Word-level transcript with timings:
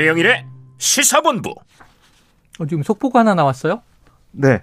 최영일의 0.00 0.46
시사본부. 0.78 1.50
어, 2.58 2.66
지금 2.66 2.82
속보가 2.82 3.20
하나 3.20 3.34
나왔어요? 3.34 3.82
네. 4.32 4.62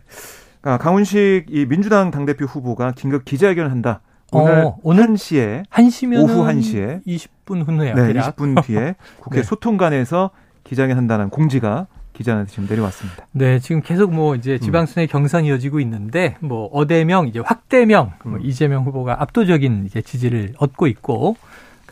아, 0.63 0.79
강훈식 0.79 1.45
이 1.49 1.67
민주당 1.67 2.09
당대표 2.09 2.45
후보가 2.45 2.93
긴급 2.93 3.23
기자회견을 3.23 3.69
한다. 3.69 4.01
오늘, 4.31 4.65
어, 4.65 4.77
오늘 4.81 5.05
1시에 5.05 5.67
1시면 5.69 6.23
오후 6.23 6.43
1시에 6.43 7.05
20분 7.05 7.67
후네요. 7.67 7.93
네, 7.93 8.07
대략. 8.07 8.35
20분 8.35 8.63
뒤에 8.65 8.95
국회 9.21 9.37
네. 9.37 9.43
소통관에서 9.43 10.31
기자회견 10.63 10.97
한다는 10.97 11.29
공지가 11.29 11.85
기자한테 12.13 12.49
지금 12.49 12.67
내려왔습니다. 12.67 13.27
네, 13.31 13.59
지금 13.59 13.81
계속 13.83 14.11
뭐 14.11 14.33
이제 14.33 14.57
지방선의 14.57 15.05
경선이 15.05 15.49
이어지고 15.49 15.79
있는데 15.81 16.35
뭐 16.39 16.65
어대명 16.73 17.27
이제 17.27 17.39
확대명 17.39 18.13
뭐 18.23 18.37
음. 18.37 18.41
이재명 18.41 18.85
후보가 18.85 19.21
압도적인 19.21 19.85
이제 19.85 20.01
지지를 20.01 20.53
얻고 20.57 20.87
있고 20.87 21.37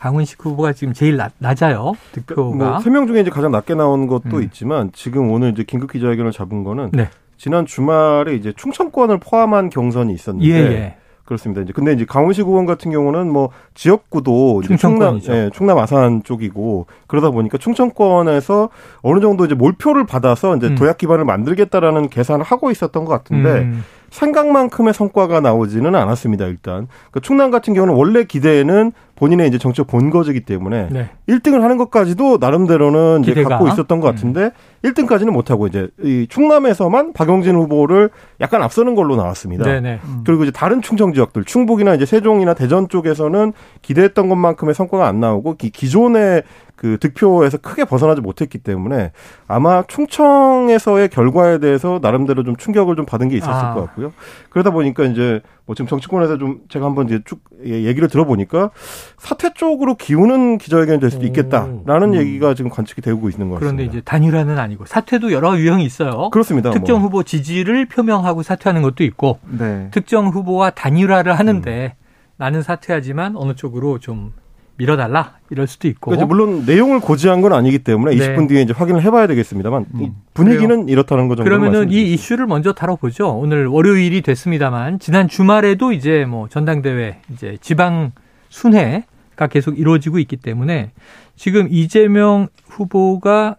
강훈식 0.06 0.46
후보가 0.46 0.74
지금 0.74 0.94
제일 0.94 1.18
낮, 1.18 1.32
낮아요 1.40 1.94
득표가. 2.12 2.56
뭐세 2.56 2.92
명 2.92 3.08
중에 3.08 3.22
이제 3.22 3.32
가장 3.32 3.52
낮게 3.52 3.74
나온 3.74 4.06
것도 4.06 4.38
음. 4.38 4.44
있지만 4.44 4.92
지금 4.94 5.32
오늘 5.32 5.50
이제 5.50 5.64
긴급 5.64 5.92
기자회견을 5.92 6.32
잡은 6.32 6.64
거는 6.64 6.92
네. 6.94 7.10
지난 7.38 7.66
주말에 7.66 8.36
이제 8.36 8.54
충청권을 8.56 9.18
포함한 9.18 9.72
경선이 9.72 10.14
있었는데 10.14 10.48
예, 10.48 10.58
예. 10.58 10.96
그렇습니다. 11.24 11.64
이제 11.64 11.74
근데 11.74 11.92
이제 11.92 12.06
강훈식 12.06 12.48
의원 12.48 12.68
같은 12.68 12.92
경우는 12.92 13.32
뭐 13.32 13.50
지역구도 13.74 14.62
충남. 14.78 15.20
예, 15.30 15.50
충남 15.52 15.80
아산 15.80 16.22
쪽이고 16.22 16.86
그러다 17.08 17.32
보니까 17.32 17.58
충청권에서 17.58 18.70
어느 19.02 19.20
정도 19.22 19.46
이제 19.46 19.56
몰표를 19.56 20.06
받아서 20.06 20.56
이제 20.56 20.68
음. 20.68 20.76
도약 20.76 21.00
기반을 21.00 21.26
만들겠다라는 21.26 22.10
계산을 22.10 22.46
하고 22.46 22.70
있었던 22.70 23.06
것 23.06 23.12
같은데 23.12 23.50
음, 23.50 23.84
생각만큼의 24.12 24.94
성과가 24.94 25.42
나오지는 25.42 25.96
않았습니다. 25.96 26.46
일단 26.46 26.88
그러니까 27.10 27.20
충남 27.22 27.50
같은 27.50 27.74
경우는 27.74 27.96
원래 27.96 28.24
기대에는 28.24 28.92
본인의 29.16 29.48
이제 29.48 29.58
정책 29.58 29.88
본거지기 29.88 30.42
때문에 30.42 30.90
네. 30.92 31.10
1등을 31.30 31.62
하는 31.62 31.78
것까지도 31.78 32.38
나름대로는 32.40 33.22
이제 33.24 33.32
기대가? 33.32 33.48
음. 33.48 33.50
갖고 33.50 33.68
있었던 33.70 34.00
것 34.00 34.08
같은데 34.08 34.52
1등까지는 34.86 35.32
못하고 35.32 35.68
이제 35.68 35.88
이 36.02 36.28
충남에서만 36.30 37.14
박용진 37.14 37.56
후보를 37.56 38.10
약간 38.42 38.62
앞서는 38.62 38.96
걸로 38.96 39.16
나왔습니다. 39.16 39.66
네, 39.66 39.80
네. 39.80 40.00
그리고 40.26 40.44
이제 40.44 40.52
다른 40.52 40.82
충청 40.82 41.14
지역들, 41.14 41.44
충북이나 41.46 41.96
이제 41.96 42.06
세종이나 42.06 42.54
대전 42.54 42.88
쪽에서는 42.88 43.54
기대했던 43.82 44.30
것만큼의 44.30 44.76
성과가 44.76 45.08
안 45.08 45.20
나오고 45.20 45.56
기, 45.56 45.70
기존의 45.70 46.44
그 46.76 46.98
득표에서 47.00 47.58
크게 47.58 47.86
벗어나지 47.86 48.22
못했기 48.22 48.58
때문에 48.58 49.12
아마 49.48 49.84
충청에서의 49.88 51.08
결과에 51.10 51.60
대해서 51.60 52.00
나름대로 52.02 52.44
좀 52.44 52.56
충격을 52.58 52.96
좀 52.96 53.06
받은 53.06 53.30
게 53.30 53.38
있었을 53.38 53.54
아. 53.54 53.74
것 53.74 53.82
같고요. 53.86 54.12
그러다 54.50 54.72
보니까 54.72 55.06
이제 55.06 55.42
뭐 55.66 55.74
지금 55.74 55.88
정치권에서 55.88 56.38
좀 56.38 56.60
제가 56.70 56.86
한번 56.86 57.06
이제 57.08 57.22
쭉 57.26 57.40
예, 57.66 57.84
얘기를 57.84 58.08
들어보니까 58.08 58.72
사퇴 59.18 59.54
쪽으로 59.56 59.96
기우는 59.96 60.58
기자회견이 60.58 61.00
될 61.00 61.10
수도 61.10 61.26
있겠다라는 61.26 62.14
얘기가 62.14 62.54
지금 62.54 62.70
관측이 62.70 63.02
되고 63.02 63.30
있는 63.30 63.50
것 63.50 63.56
같습니다. 63.56 63.60
그런데 63.60 63.84
이제 63.86 64.02
단일화는 64.02 64.60
아니고 64.60 64.75
사퇴도 64.86 65.32
여러 65.32 65.58
유형이 65.58 65.86
있어요. 65.86 66.30
그렇습니다. 66.32 66.72
특정 66.72 66.98
뭐. 66.98 67.08
후보 67.08 67.24
지지를 67.24 67.86
표명하고 67.86 68.44
사퇴하는 68.44 68.82
것도 68.82 69.04
있고 69.04 69.40
네. 69.48 69.90
특정 69.92 70.28
후보와 70.28 70.72
단일화를 70.72 71.38
하는데 71.38 71.96
음. 71.98 72.06
나는 72.38 72.62
사퇴하지만 72.62 73.36
어느 73.38 73.56
쪽으로 73.56 74.00
좀 74.00 74.34
밀어달라 74.78 75.38
이럴 75.50 75.68
수도 75.68 75.88
있고. 75.88 76.12
그러니까 76.12 76.28
물론 76.28 76.66
내용을 76.66 77.00
고지한 77.00 77.42
건 77.42 77.54
아니기 77.54 77.80
때문에 77.80 78.16
네. 78.16 78.28
음. 78.28 78.36
20분 78.36 78.50
뒤에 78.50 78.62
이제 78.62 78.74
확인을 78.74 79.02
해봐야 79.04 79.28
되겠습니다만 79.28 79.86
이 80.00 80.12
분위기는 80.34 80.90
이렇다는 80.90 81.28
거 81.28 81.36
정도 81.36 81.50
그러면은 81.50 81.92
이 81.92 82.14
이슈를 82.14 82.46
먼저 82.46 82.74
다뤄보죠. 82.74 83.38
오늘 83.38 83.68
월요일이 83.68 84.22
됐습니다만 84.22 85.00
지난 85.00 85.28
주말에도 85.28 85.94
이제 85.94 86.26
뭐 86.26 86.50
전당대회 86.50 87.20
이제 87.32 87.58
지방 87.62 88.12
순회가 88.50 89.48
계속 89.50 89.80
이루어지고 89.80 90.20
있기 90.20 90.38
때문에 90.38 90.92
지금 91.36 91.68
이재명 91.70 92.48
후보가 92.68 93.56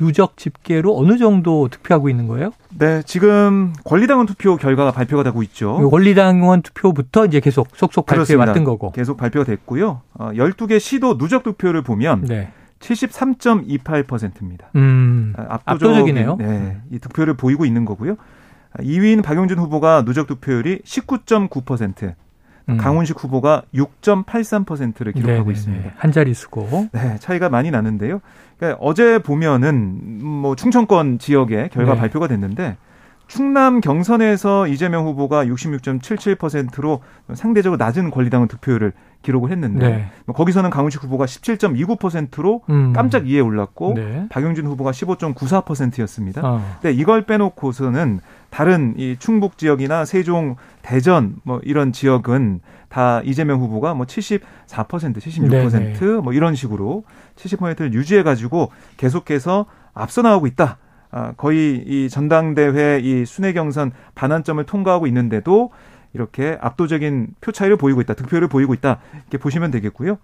누적 0.00 0.38
집계로 0.38 0.96
어느 0.98 1.18
정도 1.18 1.68
득표하고 1.68 2.08
있는 2.08 2.26
거예요? 2.26 2.52
네, 2.78 3.02
지금 3.04 3.74
권리당원 3.84 4.24
투표 4.24 4.56
결과가 4.56 4.92
발표가 4.92 5.22
되고 5.22 5.42
있죠. 5.42 5.78
원리당원 5.92 6.62
투표부터 6.62 7.26
이제 7.26 7.38
계속 7.38 7.68
속속 7.74 8.06
발표해 8.06 8.24
그렇습니다. 8.24 8.50
왔던 8.52 8.64
거고. 8.64 8.92
계속 8.92 9.18
발표가 9.18 9.44
됐고요. 9.44 10.00
어, 10.14 10.30
12개 10.32 10.80
시도 10.80 11.18
누적 11.18 11.42
득표를 11.42 11.82
보면 11.82 12.24
네. 12.24 12.50
73.28%입니다. 12.78 14.70
음. 14.76 15.34
압도적 15.36 16.08
이네요. 16.08 16.36
네, 16.38 16.78
이 16.90 16.98
득표를 16.98 17.34
보이고 17.34 17.66
있는 17.66 17.84
거고요. 17.84 18.16
2위인 18.78 19.22
박용진 19.22 19.58
후보가 19.58 20.06
누적 20.06 20.26
득표율이 20.26 20.80
19.9%, 20.82 22.14
음. 22.68 22.76
강훈식 22.76 23.22
후보가 23.22 23.62
6.83%를 23.74 25.12
기록하고 25.12 25.38
네네네. 25.38 25.52
있습니다. 25.52 25.90
한 25.96 26.12
자릿수고. 26.12 26.88
네, 26.92 27.16
차이가 27.18 27.48
많이 27.48 27.70
나는데요. 27.70 28.20
그러니까 28.58 28.78
어제 28.82 29.18
보면은 29.18 30.24
뭐 30.24 30.54
충청권 30.54 31.18
지역의 31.18 31.70
결과 31.70 31.94
네. 31.94 32.00
발표가 32.00 32.28
됐는데 32.28 32.76
충남 33.30 33.80
경선에서 33.80 34.66
이재명 34.66 35.06
후보가 35.06 35.44
66.77%로 35.44 37.00
상대적으로 37.34 37.76
낮은 37.78 38.10
권리당원 38.10 38.48
득표율을 38.48 38.92
기록을 39.22 39.52
했는데 39.52 39.88
네. 39.88 40.10
뭐 40.26 40.34
거기서는 40.34 40.70
강훈식 40.70 41.04
후보가 41.04 41.26
17.29%로 41.26 42.62
음. 42.70 42.92
깜짝 42.92 43.24
2에 43.24 43.44
올랐고 43.44 43.94
네. 43.94 44.26
박용진 44.30 44.66
후보가 44.66 44.90
15.94%였습니다. 44.90 46.40
어. 46.44 46.78
근데 46.80 46.92
이걸 46.92 47.24
빼놓고서는 47.24 48.18
다른 48.50 48.94
이 48.96 49.16
충북 49.18 49.56
지역이나 49.58 50.04
세종, 50.04 50.56
대전 50.82 51.36
뭐 51.44 51.60
이런 51.62 51.92
지역은 51.92 52.60
다 52.88 53.22
이재명 53.24 53.60
후보가 53.60 53.94
뭐 53.94 54.04
74%, 54.06 54.40
76%, 54.68 55.70
네네. 55.70 56.20
뭐 56.22 56.32
이런 56.32 56.54
식으로 56.54 57.04
70%를 57.36 57.94
유지해 57.94 58.22
가지고 58.22 58.70
계속해서 58.96 59.66
앞서 59.94 60.22
나오고 60.22 60.46
있다. 60.48 60.78
아, 61.12 61.32
거의 61.36 61.82
이 61.86 62.08
전당대회 62.08 63.00
이 63.00 63.24
순회 63.24 63.52
경선 63.52 63.92
반환점을 64.14 64.62
통과하고 64.64 65.06
있는데도 65.08 65.70
이렇게 66.12 66.58
압도적인 66.60 67.28
표 67.40 67.52
차이를 67.52 67.76
보이고 67.76 68.00
있다. 68.00 68.14
득표를 68.14 68.48
보이고 68.48 68.74
있다. 68.74 68.98
이렇게 69.12 69.38
보시면 69.38 69.70
되겠고요. 69.70 70.18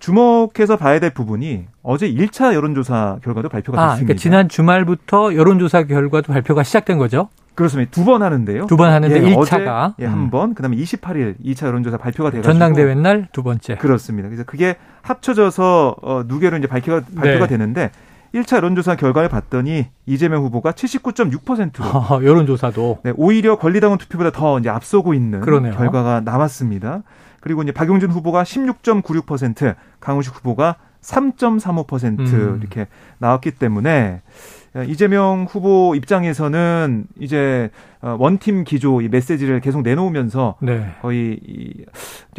주목해서 0.00 0.76
봐야 0.76 1.00
될 1.00 1.10
부분이 1.10 1.66
어제 1.82 2.10
1차 2.10 2.54
여론조사 2.54 3.18
결과도 3.22 3.48
발표가 3.48 3.80
아, 3.80 3.88
됐습니다. 3.90 4.06
그러니까 4.06 4.20
지난 4.20 4.48
주말부터 4.48 5.34
여론조사 5.34 5.84
결과도 5.84 6.32
발표가 6.32 6.62
시작된 6.62 6.98
거죠? 6.98 7.28
그렇습니다. 7.58 7.90
두 7.90 8.04
번 8.04 8.22
하는데요. 8.22 8.66
두 8.66 8.76
번 8.76 8.90
하는데 8.92 9.14
예, 9.14 9.34
1차가. 9.34 9.90
어제 9.94 10.02
예, 10.04 10.06
한 10.06 10.30
번, 10.30 10.54
그다음에 10.54 10.76
28일 10.76 11.34
2차 11.44 11.66
여론조사 11.66 11.96
발표가 11.98 12.30
돼가지고 12.30 12.52
전당대회 12.52 12.94
날 12.94 13.28
두 13.32 13.42
번째. 13.42 13.76
그렇습니다. 13.76 14.28
그래서 14.28 14.44
그게 14.44 14.76
합쳐져서 15.02 15.96
어, 16.02 16.22
누계로 16.26 16.56
이제 16.58 16.66
발표가 16.66 17.02
발표가 17.16 17.46
네. 17.46 17.48
되는데 17.48 17.90
1차 18.34 18.56
여론조사 18.56 18.96
결과를 18.96 19.28
봤더니 19.28 19.86
이재명 20.06 20.44
후보가 20.44 20.72
79.6%로 20.72 21.84
어, 21.88 22.22
여론조사도. 22.22 22.98
네, 23.02 23.12
오히려 23.16 23.56
권리당원 23.56 23.98
투표보다 23.98 24.30
더 24.30 24.58
이제 24.58 24.68
앞서고 24.68 25.14
있는 25.14 25.40
그러네요. 25.40 25.74
결과가 25.74 26.20
나왔습니다. 26.20 27.02
그리고 27.40 27.62
이제 27.62 27.72
박용진 27.72 28.10
후보가 28.10 28.42
16.96%, 28.42 29.74
강훈식 30.00 30.34
후보가 30.36 30.76
3.35% 31.02 32.20
음. 32.20 32.58
이렇게 32.60 32.86
나왔기 33.18 33.52
때문에 33.52 34.22
이재명 34.86 35.46
후보 35.48 35.94
입장에서는 35.94 37.06
이제 37.18 37.70
어, 38.00 38.16
원팀 38.18 38.64
기조 38.64 39.00
이 39.00 39.08
메시지를 39.08 39.60
계속 39.60 39.82
내놓으면서 39.82 40.56
네. 40.60 40.94
거의 41.00 41.40
이 41.42 41.84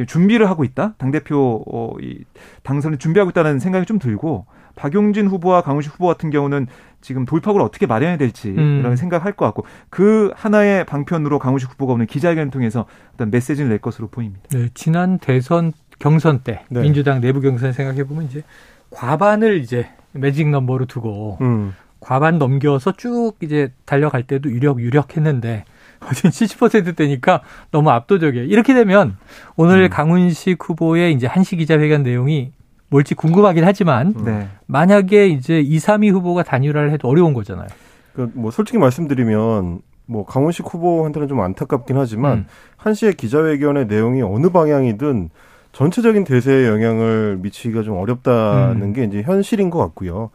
준비를 0.05 0.49
하고 0.49 0.63
있다. 0.63 0.93
당 0.97 1.11
대표 1.11 1.63
어, 1.67 1.93
이 2.01 2.23
당선을 2.63 2.97
준비하고 2.97 3.31
있다는 3.31 3.59
생각이 3.59 3.85
좀 3.85 3.99
들고 3.99 4.45
박용진 4.75 5.27
후보와 5.27 5.61
강훈식 5.61 5.93
후보 5.93 6.07
같은 6.07 6.29
경우는 6.29 6.67
지금 7.01 7.25
돌파구를 7.25 7.65
어떻게 7.65 7.85
마련해야 7.85 8.17
될지 8.17 8.49
음. 8.49 8.79
이런 8.79 8.95
생각할 8.95 9.33
것 9.33 9.45
같고 9.45 9.65
그 9.89 10.31
하나의 10.35 10.85
방편으로 10.85 11.39
강훈식 11.39 11.71
후보가 11.71 11.93
오늘 11.93 12.05
기자회견을 12.05 12.51
통해서 12.51 12.85
어떤 13.13 13.31
메시지를 13.31 13.69
낼 13.69 13.79
것으로 13.79 14.07
보입니다. 14.07 14.41
네, 14.51 14.69
지난 14.73 15.17
대선 15.19 15.73
경선 15.99 16.39
때 16.43 16.61
네. 16.69 16.81
민주당 16.81 17.21
내부 17.21 17.41
경선 17.41 17.73
생각해 17.73 18.05
보면 18.05 18.25
이제 18.25 18.43
과반을 18.89 19.59
이제 19.59 19.87
매직 20.13 20.49
넘버로 20.49 20.85
두고 20.85 21.37
음. 21.41 21.73
과반 21.99 22.39
넘겨서 22.39 22.93
쭉 22.93 23.33
이제 23.41 23.71
달려갈 23.85 24.23
때도 24.23 24.49
유력 24.49 24.79
유력했는데 24.79 25.65
지금 26.15 26.29
70%대니까 26.29 27.41
너무 27.71 27.89
압도적이에요. 27.89 28.45
이렇게 28.45 28.73
되면 28.73 29.17
오늘 29.57 29.83
음. 29.83 29.89
강훈식 29.89 30.57
후보의 30.61 31.13
이제 31.13 31.27
한시 31.27 31.57
기자회견 31.57 32.03
내용이 32.03 32.53
뭘지 32.89 33.13
궁금하긴 33.15 33.63
하지만 33.65 34.13
네. 34.25 34.47
만약에 34.65 35.27
이제 35.27 35.59
2, 35.59 35.77
3위 35.77 36.11
후보가 36.11 36.43
단일화를 36.43 36.91
해도 36.91 37.07
어려운 37.07 37.33
거잖아요. 37.33 37.67
그뭐 38.13 38.49
솔직히 38.49 38.79
말씀드리면 38.79 39.81
뭐 40.05 40.25
강훈식 40.25 40.65
후보한테는 40.73 41.27
좀 41.27 41.39
안타깝긴 41.39 41.97
하지만 41.97 42.39
음. 42.39 42.45
한 42.77 42.95
씨의 42.95 43.13
기자회견의 43.13 43.85
내용이 43.85 44.23
어느 44.23 44.49
방향이든 44.49 45.29
전체적인 45.71 46.23
대세에 46.23 46.67
영향을 46.67 47.37
미치기가 47.41 47.83
좀 47.83 47.97
어렵다는 47.97 48.81
음. 48.81 48.93
게 48.93 49.03
이제 49.03 49.21
현실인 49.21 49.69
것 49.69 49.79
같고요. 49.79 50.31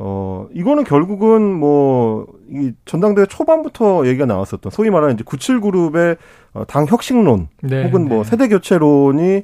어, 0.00 0.46
이거는 0.54 0.84
결국은 0.84 1.42
뭐, 1.42 2.26
이 2.48 2.72
전당대회 2.84 3.26
초반부터 3.26 4.06
얘기가 4.06 4.26
나왔었던, 4.26 4.70
소위 4.70 4.90
말하는 4.90 5.14
이제 5.14 5.24
97그룹의 5.24 6.16
어, 6.54 6.64
당 6.66 6.86
혁신론, 6.86 7.48
네, 7.62 7.84
혹은 7.84 8.08
뭐 8.08 8.22
네. 8.22 8.30
세대 8.30 8.48
교체론이 8.48 9.42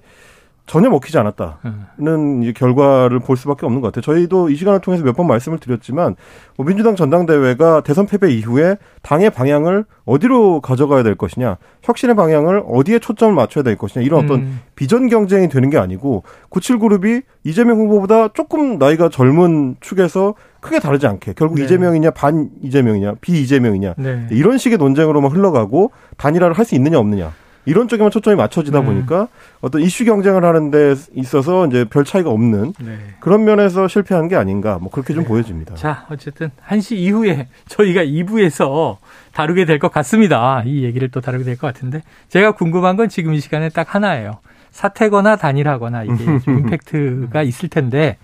전혀 0.67 0.89
먹히지 0.89 1.19
않았다는 1.19 2.43
이제 2.43 2.53
결과를 2.53 3.19
볼 3.21 3.37
수밖에 3.37 3.67
없는 3.67 3.83
것 3.83 3.89
같아요. 3.93 4.01
저희도 4.03 4.49
이 4.49 4.57
시간을 4.57 4.81
통해서 4.81 5.05
몇 5.05 5.15
번 5.15 5.27
말씀을 5.27 5.59
드렸지만 5.59 6.17
뭐 6.57 6.67
민주당 6.67 6.97
전당대회가 6.97 7.83
대선 7.83 8.07
패배 8.07 8.33
이후에 8.33 8.79
당의 9.03 9.29
방향을 9.31 9.85
어디로 10.07 10.61
가져가야 10.63 11.03
될 11.03 11.15
것이냐, 11.17 11.59
혁신의 11.83 12.17
방향을 12.17 12.65
어디에 12.67 12.99
초점을 12.99 13.35
맞춰야 13.35 13.63
될 13.63 13.77
것이냐 13.77 14.05
이런 14.05 14.25
어떤 14.25 14.41
음. 14.41 14.61
비전 14.75 15.09
경쟁이 15.09 15.49
되는 15.49 15.69
게 15.71 15.77
아니고 15.79 16.25
97그룹이 16.51 17.23
이재명 17.45 17.77
후보보다 17.79 18.29
조금 18.29 18.79
나이가 18.79 19.09
젊은 19.11 19.77
축에서 19.81 20.35
크게 20.61 20.81
다르지 20.81 21.07
않게 21.07 21.35
결국 21.37 21.57
네. 21.57 21.65
이재명이냐 21.65 22.11
반 22.13 22.49
이재명이냐 22.63 23.17
비 23.21 23.41
이재명이냐 23.43 23.95
네. 23.99 24.27
이런 24.31 24.57
식의 24.59 24.79
논쟁으로만 24.79 25.31
흘러가고 25.31 25.91
단일화를 26.17 26.57
할 26.57 26.65
수 26.65 26.75
있느냐 26.75 26.99
없느냐 26.99 27.33
이런 27.67 27.89
쪽에만 27.89 28.11
초점이 28.11 28.37
맞춰지다 28.37 28.81
음. 28.81 28.85
보니까 28.87 29.29
어떤 29.61 29.81
이슈 29.81 30.05
경쟁을 30.05 30.45
하는 30.45 30.71
데 30.71 30.95
있어서 31.15 31.67
이제 31.67 31.85
별 31.85 32.05
차이가 32.05 32.31
없는 32.31 32.75
네. 32.81 32.99
그런 33.21 33.45
면에서 33.45 33.89
실패한 33.89 34.29
게 34.29 34.37
아닌가 34.37 34.79
뭐 34.79 34.91
그렇게 34.91 35.15
좀 35.15 35.25
보여집니다. 35.25 35.75
자, 35.75 36.07
어쨌든 36.11 36.51
1시 36.69 36.97
이후에 36.97 37.49
저희가 37.69 38.05
2부에서 38.05 38.99
다루게 39.33 39.65
될 39.65 39.79
것 39.79 39.91
같습니다. 39.93 40.63
이 40.67 40.85
얘기를 40.85 41.09
또 41.11 41.21
다루게 41.21 41.45
될 41.45 41.57
것 41.57 41.67
같은데 41.67 42.03
제가 42.29 42.53
궁금한 42.53 42.97
건 42.97 43.09
지금 43.09 43.33
이 43.35 43.41
시간에 43.41 43.69
딱 43.71 43.95
하나예요. 43.95 44.41
사퇴거나 44.71 45.37
단일하거나 45.37 46.05
이게 46.05 46.15
좀 46.45 46.59
임팩트가 46.59 47.43
있을 47.43 47.69
텐데 47.69 48.19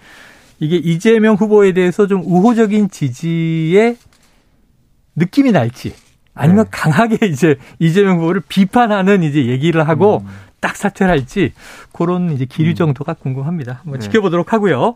이게 0.58 0.76
이재명 0.76 1.36
후보에 1.36 1.72
대해서 1.72 2.06
좀 2.06 2.22
우호적인 2.24 2.90
지지의 2.90 3.96
느낌이 5.16 5.52
날지 5.52 5.94
아니면 6.40 6.64
네. 6.64 6.70
강하게 6.72 7.26
이제 7.28 7.56
이재명 7.78 8.18
후보를 8.20 8.42
비판하는 8.48 9.22
이제 9.22 9.46
얘기를 9.46 9.86
하고 9.86 10.24
딱 10.60 10.76
사퇴를 10.76 11.10
할지 11.10 11.52
그런 11.92 12.30
이제 12.32 12.44
기류 12.46 12.74
정도가 12.74 13.14
궁금합니다. 13.14 13.80
한번 13.82 14.00
네. 14.00 14.06
지켜보도록 14.06 14.52
하고요. 14.52 14.94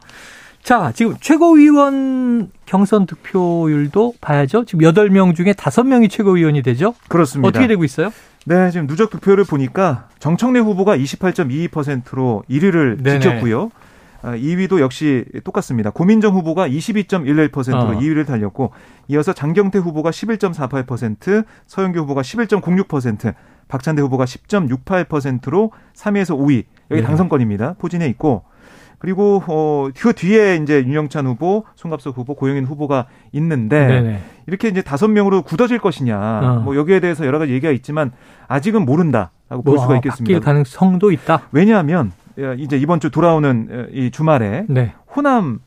자, 0.62 0.92
지금 0.94 1.14
최고위원 1.20 2.50
경선 2.64 3.04
득표율도 3.04 4.14
봐야죠. 4.22 4.64
지금 4.64 4.80
8명 4.86 5.36
중에 5.36 5.52
5명이 5.52 6.10
최고위원이 6.10 6.62
되죠. 6.62 6.94
그렇습니다. 7.08 7.48
어떻게 7.48 7.66
되고 7.66 7.84
있어요? 7.84 8.10
네, 8.46 8.70
지금 8.70 8.86
누적 8.86 9.10
득표를 9.10 9.44
보니까 9.44 10.08
정청래 10.18 10.60
후보가 10.60 10.96
28.22%로 10.96 12.44
1위를 12.48 13.02
네네. 13.02 13.20
지켰고요. 13.20 13.70
아, 14.24 14.34
2위도 14.36 14.80
역시 14.80 15.26
똑같습니다. 15.44 15.90
고민정 15.90 16.34
후보가 16.34 16.66
22.11%로 16.66 17.78
어. 17.78 17.90
2위를 18.00 18.26
달렸고 18.26 18.72
이어서 19.08 19.34
장경태 19.34 19.78
후보가 19.78 20.10
11.48%, 20.10 21.44
서영교 21.66 22.00
후보가 22.00 22.22
11.06%, 22.22 23.34
박찬대 23.68 24.00
후보가 24.00 24.24
10.68%로 24.24 25.72
3위에서 25.94 26.38
5위. 26.38 26.64
여기 26.90 27.00
네. 27.02 27.06
당선권입니다. 27.06 27.74
포진해 27.78 28.06
있고 28.08 28.44
그리고 28.98 29.42
어, 29.46 29.90
그 29.94 30.14
뒤에 30.14 30.56
이제 30.56 30.82
윤영찬 30.82 31.26
후보, 31.26 31.64
송갑석 31.74 32.16
후보, 32.16 32.34
고영인 32.34 32.64
후보가 32.64 33.06
있는데 33.32 33.86
네네. 33.86 34.20
이렇게 34.46 34.68
이제 34.68 34.80
다섯 34.80 35.08
명으로 35.08 35.42
굳어질 35.42 35.78
것이냐. 35.78 36.18
어. 36.18 36.60
뭐 36.64 36.76
여기에 36.76 37.00
대해서 37.00 37.26
여러 37.26 37.38
가지 37.38 37.52
얘기가 37.52 37.70
있지만 37.72 38.12
아직은 38.48 38.86
모른다라고 38.86 39.62
볼 39.62 39.74
뭐, 39.74 39.78
수가 39.78 39.94
아, 39.94 39.96
있겠습니다. 39.96 40.32
바뀔 40.32 40.40
가능성도 40.40 41.10
있다. 41.12 41.42
왜냐하면 41.52 42.12
예, 42.16 42.23
이제 42.58 42.76
이번 42.76 43.00
주 43.00 43.10
돌아오는 43.10 43.68
어, 43.70 43.86
이 43.92 44.10
주말에 44.10 44.64
네. 44.68 44.92
호남 45.14 45.60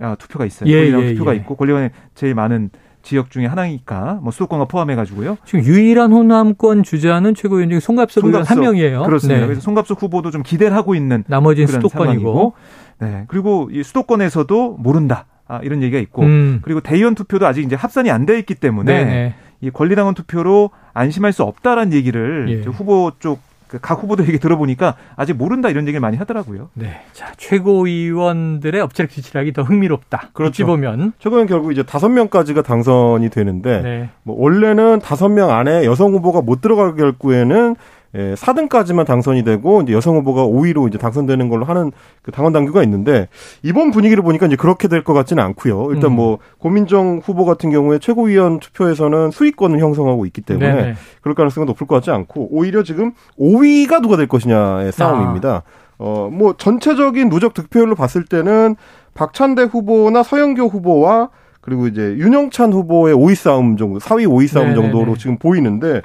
아, 0.00 0.16
투표가 0.18 0.44
있어요. 0.44 0.68
예, 0.70 0.90
권리당 0.90 1.02
예, 1.02 1.12
투표가 1.14 1.32
예. 1.32 1.36
있고 1.38 1.56
권리당이 1.56 1.90
제일 2.14 2.34
많은 2.34 2.70
지역 3.02 3.30
중에 3.30 3.44
하나니까 3.46 4.18
뭐 4.22 4.32
수도권과 4.32 4.64
포함해 4.64 4.94
가지고요. 4.96 5.36
지금 5.44 5.62
유일한 5.64 6.10
호남권 6.12 6.82
주자는 6.82 7.34
최고위원 7.34 7.68
중에 7.68 7.78
송갑석 7.80 8.24
의원 8.24 8.42
한 8.44 8.60
명이에요. 8.60 9.02
그렇습니다. 9.02 9.40
네. 9.40 9.46
그래서 9.46 9.60
송갑석 9.60 10.02
후보도 10.02 10.30
좀 10.30 10.42
기대를 10.42 10.74
하고 10.74 10.94
있는 10.94 11.22
나머지는 11.26 11.66
그런 11.66 11.80
수도권이고. 11.82 12.22
상황이고. 12.22 12.52
네. 13.00 13.24
그리고 13.28 13.68
이 13.70 13.82
수도권에서도 13.82 14.76
모른다. 14.78 15.26
아, 15.46 15.60
이런 15.62 15.82
얘기가 15.82 16.00
있고 16.00 16.22
음. 16.22 16.60
그리고 16.62 16.80
대의원 16.80 17.14
투표도 17.14 17.46
아직 17.46 17.62
이제 17.62 17.76
합산이 17.76 18.10
안 18.10 18.24
돼 18.24 18.38
있기 18.38 18.54
때문에 18.54 19.04
네네. 19.04 19.34
이 19.60 19.70
권리당원 19.70 20.14
투표로 20.14 20.70
안심할 20.94 21.34
수 21.34 21.42
없다라는 21.42 21.92
얘기를 21.92 22.46
예. 22.48 22.70
후보 22.70 23.12
쪽 23.18 23.40
각 23.80 24.02
후보들 24.02 24.26
얘기 24.28 24.38
들어보니까 24.38 24.96
아직 25.16 25.34
모른다 25.34 25.68
이런 25.70 25.84
얘기를 25.84 26.00
많이 26.00 26.16
하더라고요. 26.16 26.70
네. 26.74 27.00
자, 27.12 27.32
최고위원들의 27.36 28.80
엎치락뒤치락이 28.80 29.52
더 29.52 29.62
흥미롭다. 29.62 30.30
그렇죠. 30.32 30.50
어찌 30.50 30.64
보면. 30.64 31.12
최근엔 31.18 31.46
결국 31.46 31.72
이제 31.72 31.82
다섯 31.82 32.08
명까지가 32.08 32.62
당선이 32.62 33.30
되는데 33.30 33.82
네. 33.82 34.08
뭐 34.22 34.36
원래는 34.38 35.00
다섯 35.00 35.28
명 35.28 35.50
안에 35.50 35.84
여성 35.84 36.12
후보가 36.12 36.42
못 36.42 36.60
들어갈 36.60 36.94
결구에는 36.94 37.76
예, 38.16 38.34
4등까지만 38.34 39.04
당선이 39.06 39.42
되고 39.42 39.82
이제 39.82 39.92
여성 39.92 40.16
후보가 40.16 40.42
5위로 40.46 40.86
이제 40.88 40.98
당선되는 40.98 41.48
걸로 41.48 41.64
하는 41.64 41.90
그 42.22 42.30
당원 42.30 42.52
당규가 42.52 42.82
있는데 42.84 43.28
이번 43.62 43.90
분위기를 43.90 44.22
보니까 44.22 44.46
이제 44.46 44.56
그렇게 44.56 44.86
될 44.88 45.02
것 45.04 45.12
같지는 45.14 45.42
않고요. 45.42 45.90
일단 45.92 46.12
음. 46.12 46.16
뭐 46.16 46.38
고민정 46.58 47.20
후보 47.24 47.44
같은 47.44 47.70
경우에 47.70 47.98
최고위원 47.98 48.60
투표에서는 48.60 49.30
수위권을 49.32 49.80
형성하고 49.80 50.24
있기 50.26 50.40
때문에 50.42 50.72
네네. 50.74 50.94
그럴 51.20 51.34
가능성은 51.34 51.66
높을 51.66 51.86
것 51.86 51.96
같지 51.96 52.10
않고 52.10 52.48
오히려 52.52 52.82
지금 52.82 53.12
5위가 53.38 54.00
누가 54.00 54.16
될 54.16 54.28
것이냐의 54.28 54.92
싸움입니다. 54.92 55.62
어, 55.98 56.28
뭐 56.32 56.54
전체적인 56.56 57.28
누적 57.28 57.52
득표율로 57.54 57.94
봤을 57.96 58.24
때는 58.24 58.76
박찬대 59.14 59.62
후보나 59.64 60.22
서영교 60.22 60.68
후보와 60.68 61.28
그리고 61.60 61.86
이제 61.86 62.14
윤영찬 62.18 62.72
후보의 62.72 63.14
5위 63.14 63.34
싸움 63.34 63.76
정도, 63.76 63.98
4위 63.98 64.26
5위 64.26 64.46
싸움 64.48 64.68
네네네. 64.68 64.82
정도로 64.90 65.16
지금 65.16 65.38
보이는데 65.38 66.02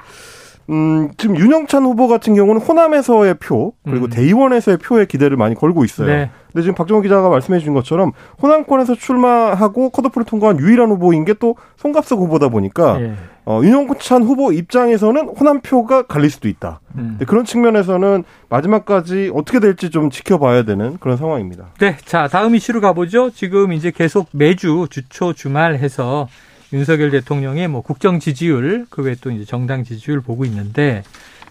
음, 0.70 1.10
지금 1.16 1.36
윤영찬 1.36 1.82
후보 1.84 2.06
같은 2.06 2.34
경우는 2.34 2.60
호남에서의 2.60 3.34
표, 3.40 3.72
그리고 3.84 4.06
음. 4.06 4.10
대의원에서의 4.10 4.78
표에 4.78 5.06
기대를 5.06 5.36
많이 5.36 5.54
걸고 5.54 5.84
있어요. 5.84 6.06
네. 6.06 6.30
근데 6.52 6.62
지금 6.62 6.74
박정호 6.74 7.02
기자가 7.02 7.28
말씀해 7.28 7.58
주신 7.58 7.74
것처럼 7.74 8.12
호남권에서 8.42 8.94
출마하고 8.94 9.90
컷오프를 9.90 10.24
통과한 10.24 10.58
유일한 10.58 10.90
후보인 10.90 11.24
게 11.24 11.34
또 11.40 11.56
송갑석 11.76 12.18
후보다 12.20 12.48
보니까 12.48 13.00
예. 13.00 13.14
어, 13.46 13.60
윤영찬 13.64 14.22
후보 14.22 14.52
입장에서는 14.52 15.28
호남 15.28 15.60
표가 15.60 16.02
갈릴 16.02 16.30
수도 16.30 16.48
있다. 16.48 16.80
음. 16.96 17.18
그런 17.26 17.44
측면에서는 17.44 18.22
마지막까지 18.48 19.32
어떻게 19.34 19.58
될지 19.58 19.90
좀 19.90 20.10
지켜봐야 20.10 20.64
되는 20.64 20.98
그런 21.00 21.16
상황입니다. 21.16 21.68
네, 21.80 21.96
자 22.04 22.28
다음 22.28 22.54
이슈로 22.54 22.80
가보죠. 22.80 23.30
지금 23.30 23.72
이제 23.72 23.90
계속 23.90 24.28
매주 24.32 24.86
주초 24.90 25.32
주말 25.32 25.76
해서 25.76 26.28
윤석열 26.72 27.10
대통령의 27.10 27.68
뭐 27.68 27.82
국정 27.82 28.20
지지율 28.20 28.86
그 28.90 29.02
외에 29.02 29.16
또 29.20 29.30
이제 29.30 29.44
정당 29.44 29.84
지지율 29.84 30.20
보고 30.20 30.44
있는데 30.44 31.02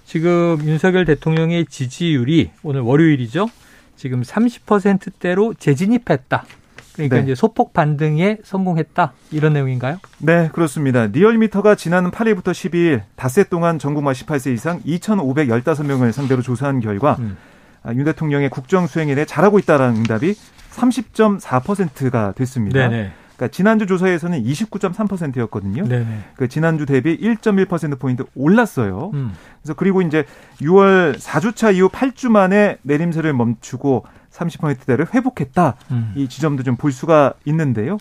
지금 0.05 0.59
윤석열 0.63 1.05
대통령의 1.05 1.65
지지율이 1.65 2.51
오늘 2.63 2.81
월요일이죠. 2.81 3.49
지금 3.95 4.21
30%대로 4.21 5.53
재진입했다. 5.53 6.45
그러니까 6.93 7.17
네. 7.17 7.23
이제 7.23 7.35
소폭 7.35 7.73
반등에 7.73 8.39
성공했다 8.43 9.13
이런 9.31 9.53
내용인가요? 9.53 9.99
네, 10.17 10.49
그렇습니다. 10.51 11.05
리얼미터가 11.05 11.75
지난 11.75 12.11
8일부터 12.11 12.51
12일 12.51 13.03
닷새 13.15 13.43
동안 13.43 13.79
전국 13.79 14.03
만 14.03 14.13
18세 14.13 14.53
이상 14.53 14.81
2,515명을 14.81 16.11
상대로 16.11 16.41
조사한 16.41 16.79
결과 16.81 17.15
음. 17.19 17.37
아, 17.83 17.93
윤 17.93 18.03
대통령의 18.03 18.49
국정 18.49 18.87
수행에 18.87 19.15
대해 19.15 19.25
잘하고 19.25 19.59
있다라는 19.59 19.97
응답이 19.97 20.35
30.4%가 20.71 22.33
됐습니다. 22.33 22.89
네네. 22.89 23.11
그러니까 23.39 23.47
지난주 23.55 23.87
조사에서는 23.87 24.43
29.3%였거든요. 24.43 25.87
네네. 25.87 26.19
그 26.35 26.49
지난주 26.49 26.85
대비 26.85 27.17
1.1% 27.17 27.97
포인트 27.97 28.23
올랐어요. 28.35 29.11
음. 29.13 29.31
그래서 29.61 29.73
그리고 29.75 30.01
이제 30.01 30.25
6월 30.61 31.17
4주차 31.17 31.73
이후 31.73 31.87
8주 31.87 32.29
만에 32.29 32.77
내림세를 32.81 33.31
멈추고 33.33 34.05
30%대를 34.31 35.07
회복했다. 35.13 35.75
음. 35.91 36.13
이 36.15 36.27
지점도 36.27 36.63
좀 36.63 36.75
볼 36.75 36.91
수가 36.91 37.33
있는데요. 37.45 37.97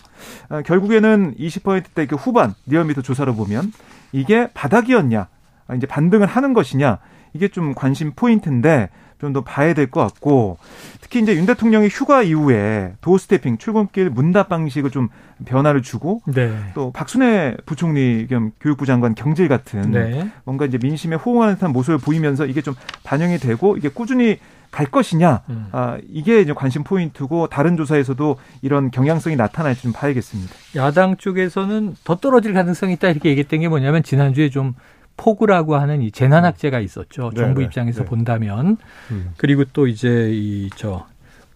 아, 0.49 0.63
결국에는 0.63 1.35
20%대 1.37 2.07
그 2.07 2.17
후반 2.17 2.55
리얼미터 2.67 3.03
조사로 3.03 3.35
보면 3.35 3.73
이게 4.13 4.49
바닥이었냐, 4.55 5.27
아, 5.69 5.75
이제 5.75 5.87
반등을 5.87 6.27
하는 6.27 6.53
것이냐 6.53 6.99
이게 7.33 7.49
좀 7.49 7.75
관심 7.75 8.13
포인트인데 8.15 8.91
좀 9.21 9.33
더 9.33 9.43
봐야 9.43 9.75
될 9.75 9.91
것 9.91 10.01
같고 10.01 10.59
특히 11.01 11.21
이제 11.21 11.35
윤 11.35 11.45
대통령이 11.47 11.89
휴가 11.89 12.23
이후에 12.23 12.93
도스태핑 13.01 13.59
출근길 13.59 14.11
문답 14.11 14.49
방식을 14.49 14.91
좀 14.91 15.09
변화를 15.45 15.83
주고 15.83 16.23
네. 16.27 16.57
또 16.75 16.93
박순애 16.93 17.57
부총리 17.67 18.27
겸 18.29 18.53
교육부 18.61 18.87
장관 18.87 19.15
경질 19.15 19.49
같은 19.49 19.91
네. 19.91 20.31
뭔가 20.45 20.67
이제 20.67 20.79
민심에 20.81 21.17
호응하는 21.17 21.55
듯한 21.55 21.73
모습을 21.73 21.99
보이면서 21.99 22.47
이게 22.47 22.63
좀 22.63 22.75
반영이 23.05 23.39
되고 23.39 23.77
이게 23.77 23.89
꾸준히 23.89 24.39
갈 24.71 24.87
것이냐 24.87 25.43
음. 25.49 25.69
아, 25.73 25.99
이게 26.11 26.41
이제 26.41 26.53
관심 26.53 26.85
포인트고 26.85 27.47
다른 27.47 27.77
조사에서도 27.77 28.37
이런 28.63 28.91
경향성이 28.91 29.35
나타날지 29.37 29.83
좀 29.83 29.93
봐야겠습니다. 29.93 30.53
야당 30.77 31.17
쪽에서는 31.17 31.97
더 32.05 32.17
떨어질 32.17 32.53
가능성이 32.53 32.93
있다 32.95 33.09
이렇게 33.09 33.31
얘기했던 33.31 33.61
게 33.61 33.69
뭐냐면 33.69 34.03
지난주에 34.03 34.51
좀 34.51 34.75
포구라고 35.19 35.77
하는 35.77 36.01
이 36.01 36.11
재난 36.11 36.47
학제가 36.47 36.81
있었죠. 36.81 37.31
네, 37.35 37.41
정부 37.41 37.61
네, 37.61 37.67
입장에서 37.67 38.05
네. 38.05 38.09
본다면 38.09 38.79
음. 39.11 39.33
그리고 39.37 39.65
또 39.75 39.87
이제 39.87 40.31
이 40.33 40.71
저 40.75 41.07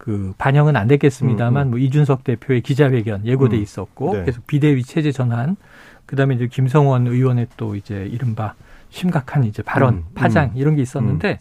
그 0.03 0.33
반영은 0.37 0.75
안 0.75 0.89
됐겠습니다만 0.89 1.63
음, 1.63 1.67
음. 1.67 1.69
뭐 1.69 1.79
이준석 1.79 2.25
대표의 2.25 2.59
기자회견 2.59 3.25
예고돼 3.25 3.55
음, 3.55 3.61
있었고 3.63 4.13
네. 4.17 4.25
계속 4.25 4.45
비대위 4.47 4.83
체제 4.83 5.13
전환 5.13 5.55
그다음에 6.05 6.35
이제 6.35 6.47
김성원 6.47 7.07
의원의 7.07 7.47
또 7.55 7.73
이제 7.77 8.05
이른바 8.11 8.53
심각한 8.89 9.45
이제 9.45 9.63
발언, 9.63 9.93
음, 9.93 10.03
파장 10.13 10.47
음. 10.47 10.57
이런 10.57 10.75
게 10.75 10.81
있었는데 10.81 11.39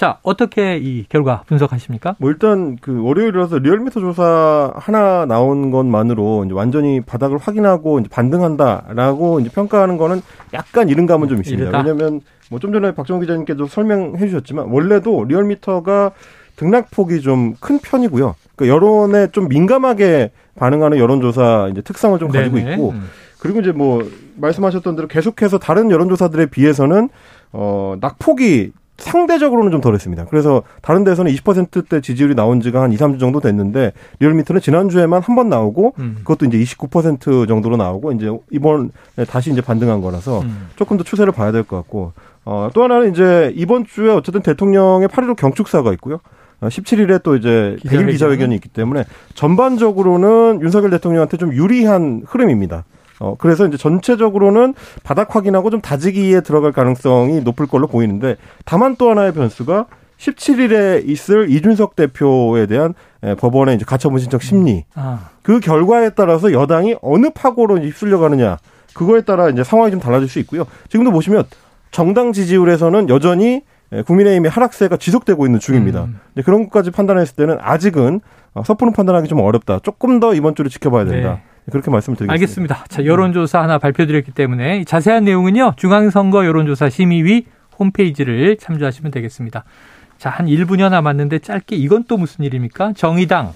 자 0.00 0.16
어떻게 0.22 0.78
이 0.78 1.04
결과 1.10 1.42
분석하십니까? 1.46 2.16
뭐 2.18 2.30
일단 2.30 2.78
그 2.80 3.02
월요일이라서 3.02 3.58
리얼미터 3.58 4.00
조사 4.00 4.72
하나 4.74 5.26
나온 5.26 5.70
것만으로 5.70 6.46
이제 6.46 6.54
완전히 6.54 7.02
바닥을 7.02 7.36
확인하고 7.36 8.00
이제 8.00 8.08
반등한다라고 8.08 9.40
이제 9.40 9.50
평가하는 9.50 9.98
거는 9.98 10.22
약간 10.54 10.88
이른 10.88 11.04
감은 11.04 11.28
좀 11.28 11.40
있습니다. 11.40 11.64
이르다? 11.64 11.78
왜냐하면 11.80 12.22
뭐 12.48 12.58
좀 12.60 12.72
전에 12.72 12.94
박정호 12.94 13.20
기자님께도 13.20 13.66
설명해 13.66 14.26
주셨지만 14.26 14.68
원래도 14.70 15.22
리얼미터가 15.24 16.12
등락폭이 16.56 17.20
좀 17.20 17.56
큰 17.60 17.78
편이고요. 17.78 18.36
그 18.56 18.68
여론에 18.68 19.26
좀 19.32 19.48
민감하게 19.48 20.30
반응하는 20.56 20.96
여론조사 20.96 21.68
이제 21.72 21.82
특성을 21.82 22.18
좀 22.18 22.30
가지고 22.30 22.56
네네. 22.56 22.72
있고 22.72 22.90
음. 22.92 23.02
그리고 23.38 23.60
이제 23.60 23.70
뭐 23.70 24.02
말씀하셨던 24.36 24.96
대로 24.96 25.08
계속해서 25.08 25.58
다른 25.58 25.90
여론조사들에 25.90 26.46
비해서는 26.46 27.10
어 27.52 27.96
낙폭이 28.00 28.72
상대적으로는 29.00 29.70
좀 29.72 29.80
덜했습니다. 29.80 30.26
그래서 30.26 30.62
다른 30.82 31.02
데서는 31.04 31.32
20%대 31.32 32.00
지지율이 32.00 32.34
나온 32.34 32.60
지가 32.60 32.82
한 32.82 32.92
2, 32.92 32.96
3주 32.96 33.18
정도 33.18 33.40
됐는데 33.40 33.92
리얼미터는 34.20 34.60
지난주에만 34.60 35.22
한 35.22 35.34
번 35.36 35.48
나오고 35.48 35.94
음. 35.98 36.16
그것도 36.18 36.46
이제 36.46 36.58
29% 36.58 37.48
정도로 37.48 37.76
나오고 37.76 38.12
이제 38.12 38.30
이번에 38.50 38.88
다시 39.28 39.50
이제 39.50 39.60
반등한 39.60 40.00
거라서 40.00 40.40
음. 40.42 40.68
조금 40.76 40.96
더 40.96 41.04
추세를 41.04 41.32
봐야 41.32 41.50
될 41.52 41.64
것 41.64 41.76
같고 41.76 42.12
어, 42.44 42.68
또 42.74 42.82
하나는 42.82 43.10
이제 43.12 43.52
이번 43.56 43.84
주에 43.84 44.10
어쨌든 44.10 44.42
대통령의 44.42 45.08
8.15 45.08 45.36
경축사가 45.36 45.92
있고요. 45.94 46.20
어, 46.60 46.68
17일에 46.68 47.22
또 47.22 47.36
이제 47.36 47.76
기자회견. 47.80 48.06
100일 48.06 48.12
기자회견이 48.12 48.54
있기 48.56 48.68
때문에 48.68 49.04
전반적으로는 49.34 50.60
윤석열 50.62 50.90
대통령한테 50.90 51.36
좀 51.36 51.52
유리한 51.52 52.22
흐름입니다. 52.26 52.84
어, 53.20 53.36
그래서 53.38 53.66
이제 53.66 53.76
전체적으로는 53.76 54.74
바닥 55.04 55.36
확인하고 55.36 55.70
좀 55.70 55.80
다지기에 55.80 56.40
들어갈 56.40 56.72
가능성이 56.72 57.40
높을 57.42 57.66
걸로 57.66 57.86
보이는데 57.86 58.36
다만 58.64 58.96
또 58.96 59.10
하나의 59.10 59.32
변수가 59.32 59.86
17일에 60.18 61.06
있을 61.08 61.50
이준석 61.50 61.96
대표에 61.96 62.66
대한 62.66 62.94
예, 63.24 63.34
법원의 63.34 63.76
이제 63.76 63.84
가처분 63.86 64.18
신청 64.18 64.40
심리 64.40 64.84
아, 64.94 65.30
그 65.42 65.60
결과에 65.60 66.10
따라서 66.10 66.52
여당이 66.52 66.96
어느 67.02 67.30
파고로 67.30 67.78
휩쓸려 67.78 68.18
가느냐 68.18 68.58
그거에 68.94 69.20
따라 69.20 69.48
이제 69.48 69.62
상황이 69.62 69.90
좀 69.90 70.00
달라질 70.00 70.28
수 70.28 70.38
있고요. 70.40 70.64
지금도 70.88 71.12
보시면 71.12 71.44
정당 71.90 72.32
지지율에서는 72.32 73.08
여전히 73.08 73.62
예, 73.92 74.02
국민의힘의 74.02 74.50
하락세가 74.50 74.96
지속되고 74.96 75.46
있는 75.46 75.58
중입니다. 75.58 76.04
음. 76.04 76.20
그런 76.44 76.64
것까지 76.64 76.90
판단했을 76.90 77.34
때는 77.36 77.58
아직은 77.60 78.20
어, 78.54 78.62
섣부른 78.64 78.92
판단하기 78.92 79.28
좀 79.28 79.40
어렵다. 79.40 79.80
조금 79.82 80.20
더 80.20 80.34
이번 80.34 80.54
주를 80.54 80.70
지켜봐야 80.70 81.04
된다. 81.04 81.32
네. 81.34 81.49
그렇게 81.70 81.90
말씀을 81.90 82.16
드리겠습니다. 82.16 82.32
알겠습니다. 82.32 82.84
자, 82.88 83.04
여론조사 83.04 83.62
하나 83.62 83.78
발표드렸기 83.78 84.32
때문에 84.32 84.84
자세한 84.84 85.24
내용은요, 85.24 85.74
중앙선거 85.76 86.44
여론조사 86.44 86.90
심의위 86.90 87.46
홈페이지를 87.78 88.56
참조하시면 88.58 89.10
되겠습니다. 89.12 89.64
자, 90.18 90.28
한 90.30 90.46
1분여 90.46 90.90
남았는데 90.90 91.38
짧게 91.38 91.76
이건 91.76 92.04
또 92.06 92.18
무슨 92.18 92.44
일입니까? 92.44 92.92
정의당, 92.92 93.52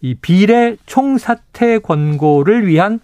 이 0.00 0.14
비례 0.14 0.76
총사퇴 0.86 1.78
권고를 1.78 2.66
위한 2.66 3.00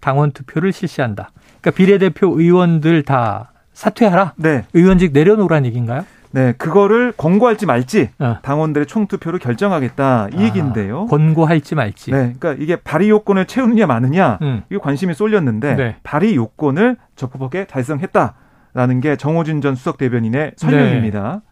당원 0.00 0.32
투표를 0.32 0.72
실시한다. 0.72 1.30
그러니까 1.60 1.70
비례대표 1.72 2.40
의원들 2.40 3.02
다 3.02 3.52
사퇴하라? 3.72 4.34
네. 4.36 4.64
의원직 4.72 5.12
내려놓으라는 5.12 5.66
얘기인가요? 5.66 6.06
네. 6.34 6.52
그거를 6.58 7.12
권고할지 7.16 7.64
말지 7.64 8.10
어. 8.18 8.38
당원들의 8.42 8.86
총투표로 8.86 9.38
결정하겠다 9.38 10.28
이 10.32 10.36
아, 10.36 10.42
얘기인데요. 10.42 11.06
권고할지 11.06 11.76
말지. 11.76 12.10
네. 12.10 12.34
그러니까 12.38 12.56
이게 12.62 12.76
발의 12.76 13.08
요건을 13.08 13.46
채우느냐 13.46 13.86
마느냐 13.86 14.38
음. 14.42 14.62
이게 14.68 14.78
관심이 14.78 15.14
쏠렸는데 15.14 15.74
네. 15.76 15.96
발의 16.02 16.34
요건을 16.34 16.96
적법하게 17.14 17.66
달성했다라는 17.66 19.00
게 19.00 19.14
정호준 19.16 19.60
전 19.60 19.76
수석 19.76 19.96
대변인의 19.96 20.52
설명입니다. 20.56 21.42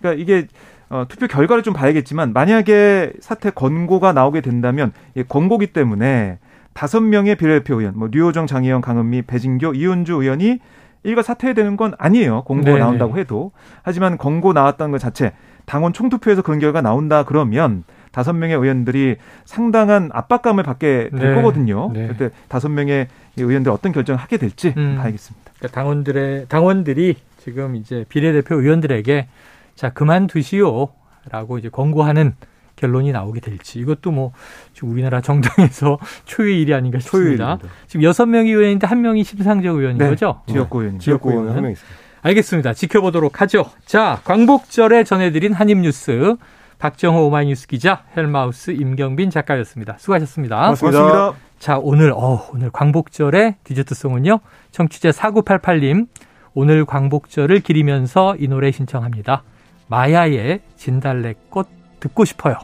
그러니까 0.00 0.22
이게 0.22 0.46
어, 0.88 1.04
투표 1.06 1.26
결과를 1.26 1.62
좀 1.62 1.74
봐야겠지만 1.74 2.32
만약에 2.32 3.12
사퇴 3.20 3.50
권고가 3.50 4.12
나오게 4.12 4.40
된다면 4.40 4.92
이 5.14 5.22
권고기 5.22 5.68
때문에 5.68 6.38
다섯 6.72 7.00
명의 7.00 7.36
비례대표 7.36 7.78
의원, 7.78 7.96
뭐 7.96 8.08
류호정, 8.10 8.46
장혜영, 8.46 8.80
강은미, 8.80 9.22
배진교, 9.22 9.74
이현주 9.74 10.14
의원이 10.14 10.60
일가 11.02 11.22
사퇴해야 11.22 11.54
되는 11.54 11.76
건 11.76 11.94
아니에요. 11.98 12.42
권고가 12.44 12.72
네네. 12.72 12.80
나온다고 12.80 13.18
해도. 13.18 13.52
하지만 13.82 14.18
권고 14.18 14.52
나왔다는 14.52 14.92
것 14.92 14.98
자체 14.98 15.32
당원 15.66 15.92
총투표에서 15.92 16.42
그런 16.42 16.58
결과가 16.58 16.82
나온다 16.82 17.22
그러면 17.24 17.84
다섯 18.12 18.32
명의 18.32 18.56
의원들이 18.56 19.16
상당한 19.44 20.10
압박감을 20.12 20.64
받게 20.64 21.10
될 21.16 21.28
네. 21.30 21.34
거거든요. 21.34 21.90
네. 21.92 22.08
그때 22.08 22.30
다섯 22.48 22.68
명의 22.68 23.06
이 23.36 23.42
의원들 23.42 23.70
어떤 23.70 23.92
결정을 23.92 24.18
하게 24.18 24.36
될지 24.36 24.74
음. 24.76 24.96
봐야겠습니다. 24.96 25.52
그러니까 25.58 25.80
당원들의 25.80 26.46
당원들이 26.48 27.16
지금 27.38 27.76
이제 27.76 28.04
비례대표 28.08 28.56
의원들에게 28.56 29.28
자 29.76 29.90
그만두시오라고 29.90 31.58
이제 31.58 31.68
권고하는 31.68 32.34
결론이 32.80 33.12
나오게 33.12 33.40
될지 33.40 33.78
이것도 33.78 34.10
뭐 34.10 34.32
지금 34.72 34.90
우리나라 34.90 35.20
정당에서 35.20 35.98
초유의 36.24 36.62
일이 36.62 36.74
아닌가 36.74 36.98
싶습니다. 36.98 37.44
토요일입니다. 37.44 37.74
지금 37.86 38.02
여섯 38.04 38.26
명이 38.26 38.50
의원인데 38.50 38.86
한 38.86 39.02
명이 39.02 39.22
심상정 39.24 39.76
의원인 39.76 39.98
네. 39.98 40.08
거죠? 40.08 40.42
지역구 40.48 40.80
의원님. 40.80 41.00
지역구 41.00 41.30
의원? 41.30 41.48
한명 41.50 41.70
있습니다. 41.72 42.00
알겠습니다. 42.22 42.72
지켜보도록 42.74 43.40
하죠. 43.42 43.66
자 43.84 44.20
광복절에 44.24 45.04
전해드린 45.04 45.52
한입뉴스 45.52 46.36
박정호 46.78 47.26
오마이뉴스 47.26 47.66
기자 47.66 48.04
헬마우스 48.16 48.70
임경빈 48.70 49.30
작가였습니다. 49.30 49.96
수고하셨습니다. 49.98 50.56
고맙습니다. 50.56 50.98
고맙습니다. 50.98 51.50
자, 51.58 51.78
오늘, 51.78 52.10
어, 52.12 52.48
오늘 52.54 52.70
광복절의 52.70 53.56
디저트송은요. 53.64 54.40
청취자 54.70 55.10
4988님, 55.10 56.06
오늘 56.54 56.86
광복절을 56.86 57.60
기리면서 57.60 58.34
이 58.38 58.48
노래 58.48 58.70
신청합니다. 58.70 59.42
마야의 59.88 60.60
진달래꽃 60.76 61.68
듣고 62.00 62.24
싶어요. 62.24 62.54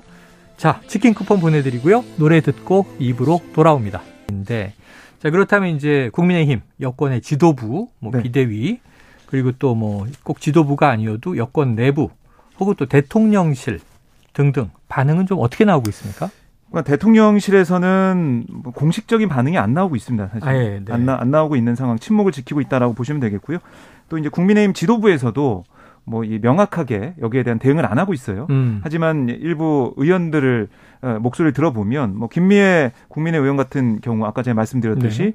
자, 0.57 0.81
치킨 0.87 1.15
쿠폰 1.15 1.41
보내드리고요. 1.41 2.05
노래 2.17 2.41
듣고 2.41 2.87
입으로 2.99 3.41
돌아옵니다. 3.53 4.03
근데, 4.27 4.73
자, 5.23 5.31
그렇다면 5.31 5.77
이제 5.77 6.11
국민의힘 6.13 6.63
여권의 6.81 7.21
지도부, 7.21 7.89
뭐 7.99 8.13
네. 8.13 8.23
비대위, 8.23 8.81
그리고 9.27 9.53
또 9.53 9.75
뭐 9.75 10.07
꼭 10.23 10.41
지도부가 10.41 10.89
아니어도 10.91 11.37
여권 11.37 11.75
내부, 11.75 12.11
혹은 12.59 12.75
또 12.79 12.87
대통령실 12.87 13.81
등등 14.33 14.71
반응은 14.89 15.27
좀 15.27 15.39
어떻게 15.41 15.65
나오고 15.65 15.91
있습니까? 15.91 16.31
그러니까 16.71 16.91
대통령실에서는 16.91 18.47
뭐 18.49 18.73
공식적인 18.73 19.29
반응이 19.29 19.59
안 19.59 19.75
나오고 19.75 19.95
있습니다. 19.97 20.29
사실 20.29 20.49
아 20.49 20.55
예, 20.57 20.81
네. 20.85 20.93
안, 20.93 21.05
나, 21.07 21.17
안 21.21 21.31
나오고 21.31 21.57
있는 21.57 21.75
상황, 21.75 21.99
침묵을 21.99 22.33
지키고 22.33 22.61
있다라고 22.63 22.95
보시면 22.95 23.21
되겠고요. 23.21 23.59
또 24.09 24.19
이제 24.19 24.29
국민의힘 24.29 24.73
지도부에서도 24.75 25.65
뭐 26.07 26.25
이 26.25 26.39
명확하게 26.41 27.15
여기에 27.21 27.43
대한 27.43 27.59
대응을 27.59 27.85
안 27.85 27.99
하고 27.99 28.15
있어요. 28.15 28.47
음. 28.51 28.81
하지만 28.83 29.29
일부 29.29 29.93
의원들을 29.97 30.69
어, 31.03 31.19
목소리를 31.21 31.53
들어보면 31.53 32.17
뭐 32.17 32.29
김미애 32.29 32.93
국민의 33.09 33.41
의원 33.41 33.57
같은 33.57 34.01
경우 34.01 34.25
아까 34.25 34.43
제가 34.43 34.55
말씀드렸듯이 34.55 35.23
네. 35.23 35.33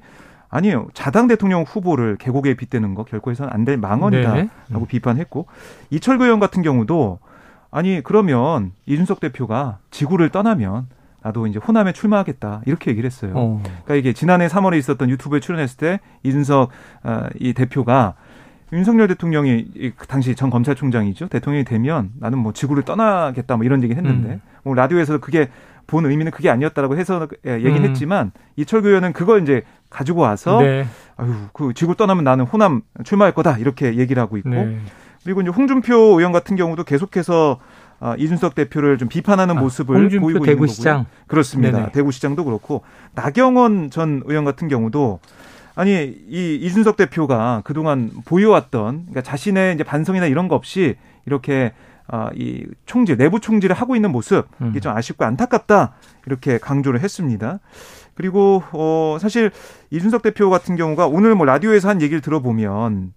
아니에요. 0.48 0.88
자당 0.92 1.28
대통령 1.28 1.62
후보를 1.62 2.16
계곡에 2.16 2.54
빗대는 2.54 2.94
거 2.94 3.04
결코 3.04 3.30
해서는 3.30 3.52
안 3.52 3.64
될 3.64 3.76
망언이다라고 3.78 4.48
네. 4.68 4.86
비판했고 4.88 5.46
이철구 5.90 6.24
의원 6.24 6.40
같은 6.40 6.62
경우도 6.62 7.18
아니 7.70 8.02
그러면 8.02 8.72
이준석 8.86 9.20
대표가 9.20 9.78
지구를 9.90 10.28
떠나면 10.30 10.88
나도 11.22 11.46
이제 11.46 11.58
호남에 11.58 11.92
출마하겠다 11.92 12.62
이렇게 12.66 12.90
얘기를 12.90 13.06
했어요. 13.06 13.32
어. 13.34 13.62
그러니까 13.64 13.94
이게 13.94 14.12
지난해 14.12 14.46
3월에 14.48 14.76
있었던 14.78 15.08
유튜브에 15.08 15.40
출연했을 15.40 15.76
때 15.78 16.00
이준석 16.22 16.70
어, 17.04 17.26
이 17.38 17.52
대표가 17.54 18.14
윤석열 18.72 19.08
대통령이 19.08 19.66
이그 19.74 20.06
당시 20.06 20.34
전 20.34 20.50
검찰총장이죠 20.50 21.28
대통령이 21.28 21.64
되면 21.64 22.10
나는 22.18 22.38
뭐 22.38 22.52
지구를 22.52 22.82
떠나겠다 22.84 23.56
뭐 23.56 23.64
이런 23.64 23.82
얘기를 23.82 24.02
했는데 24.02 24.34
음. 24.34 24.40
뭐 24.62 24.74
라디오에서 24.74 25.18
그게 25.18 25.50
본 25.86 26.06
의미는 26.06 26.32
그게 26.32 26.48
아니었다라고 26.48 26.96
해서 26.96 27.28
예, 27.46 27.56
얘기는 27.56 27.76
음. 27.76 27.84
했지만 27.84 28.32
이철구 28.56 28.88
의원은 28.88 29.12
그걸 29.12 29.42
이제 29.42 29.62
가지고 29.90 30.22
와서 30.22 30.60
네. 30.60 30.86
아유 31.16 31.34
그 31.52 31.74
지구 31.74 31.96
떠나면 31.96 32.24
나는 32.24 32.44
호남 32.44 32.82
출마할 33.04 33.34
거다 33.34 33.58
이렇게 33.58 33.96
얘기를 33.96 34.22
하고 34.22 34.36
있고 34.38 34.50
네. 34.50 34.78
그리고 35.24 35.42
이제 35.42 35.50
홍준표 35.50 35.94
의원 36.18 36.32
같은 36.32 36.56
경우도 36.56 36.84
계속해서 36.84 37.60
아, 38.00 38.16
이준석 38.18 38.56
대표를 38.56 38.98
좀 38.98 39.08
비판하는 39.08 39.56
아, 39.56 39.60
모습을 39.60 39.94
홍준표 39.96 40.22
보이고 40.22 40.38
있는 40.38 40.40
거고요. 40.40 40.56
대구시장. 40.56 41.06
그렇습니다. 41.28 41.78
네네. 41.78 41.92
대구시장도 41.92 42.44
그렇고 42.44 42.82
나경원 43.14 43.90
전 43.90 44.22
의원 44.24 44.44
같은 44.44 44.66
경우도 44.66 45.20
아니 45.74 46.14
이 46.28 46.58
이준석 46.62 46.96
대표가 46.96 47.62
그동안 47.64 48.10
보여왔던 48.24 49.06
그러니까 49.06 49.22
자신의 49.22 49.74
이제 49.74 49.84
반성이나 49.84 50.26
이런 50.26 50.48
거 50.48 50.54
없이 50.54 50.96
이렇게 51.26 51.72
아, 52.08 52.30
이 52.34 52.66
총질 52.84 53.16
내부 53.16 53.40
총질을 53.40 53.74
하고 53.74 53.96
있는 53.96 54.12
모습 54.12 54.46
이게 54.60 54.78
음. 54.78 54.80
좀 54.80 54.96
아쉽고 54.96 55.24
안타깝다 55.24 55.94
이렇게 56.26 56.58
강조를 56.58 57.00
했습니다. 57.00 57.60
그리고 58.14 58.62
어 58.72 59.16
사실 59.20 59.50
이준석 59.90 60.22
대표 60.22 60.50
같은 60.50 60.76
경우가 60.76 61.06
오늘 61.06 61.34
뭐 61.34 61.46
라디오에서 61.46 61.88
한 61.88 62.02
얘기를 62.02 62.20
들어보면 62.20 63.14